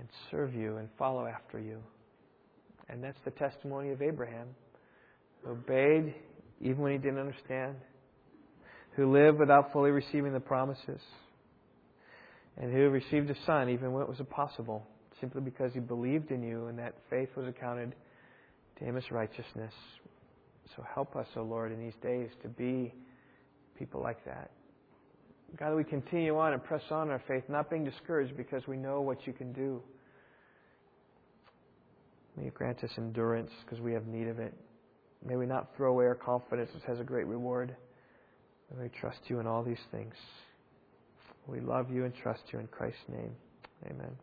[0.00, 1.78] and serve you and follow after you.
[2.88, 4.48] And that's the testimony of Abraham,
[5.42, 6.14] who obeyed
[6.60, 7.76] even when he didn't understand,
[8.96, 11.00] who lived without fully receiving the promises,
[12.56, 14.84] and who received a son even when it was impossible,
[15.20, 17.94] simply because he believed in you and that faith was accounted
[18.78, 19.72] to him as righteousness.
[20.74, 22.92] So help us, O oh Lord, in these days to be
[23.78, 24.50] people like that.
[25.58, 28.76] God, we continue on and press on in our faith, not being discouraged because we
[28.76, 29.82] know what you can do.
[32.36, 34.54] May you grant us endurance because we have need of it.
[35.24, 37.76] May we not throw away our confidence, which has a great reward.
[38.74, 40.14] May we trust you in all these things.
[41.46, 43.34] We love you and trust you in Christ's name.
[43.86, 44.16] Amen.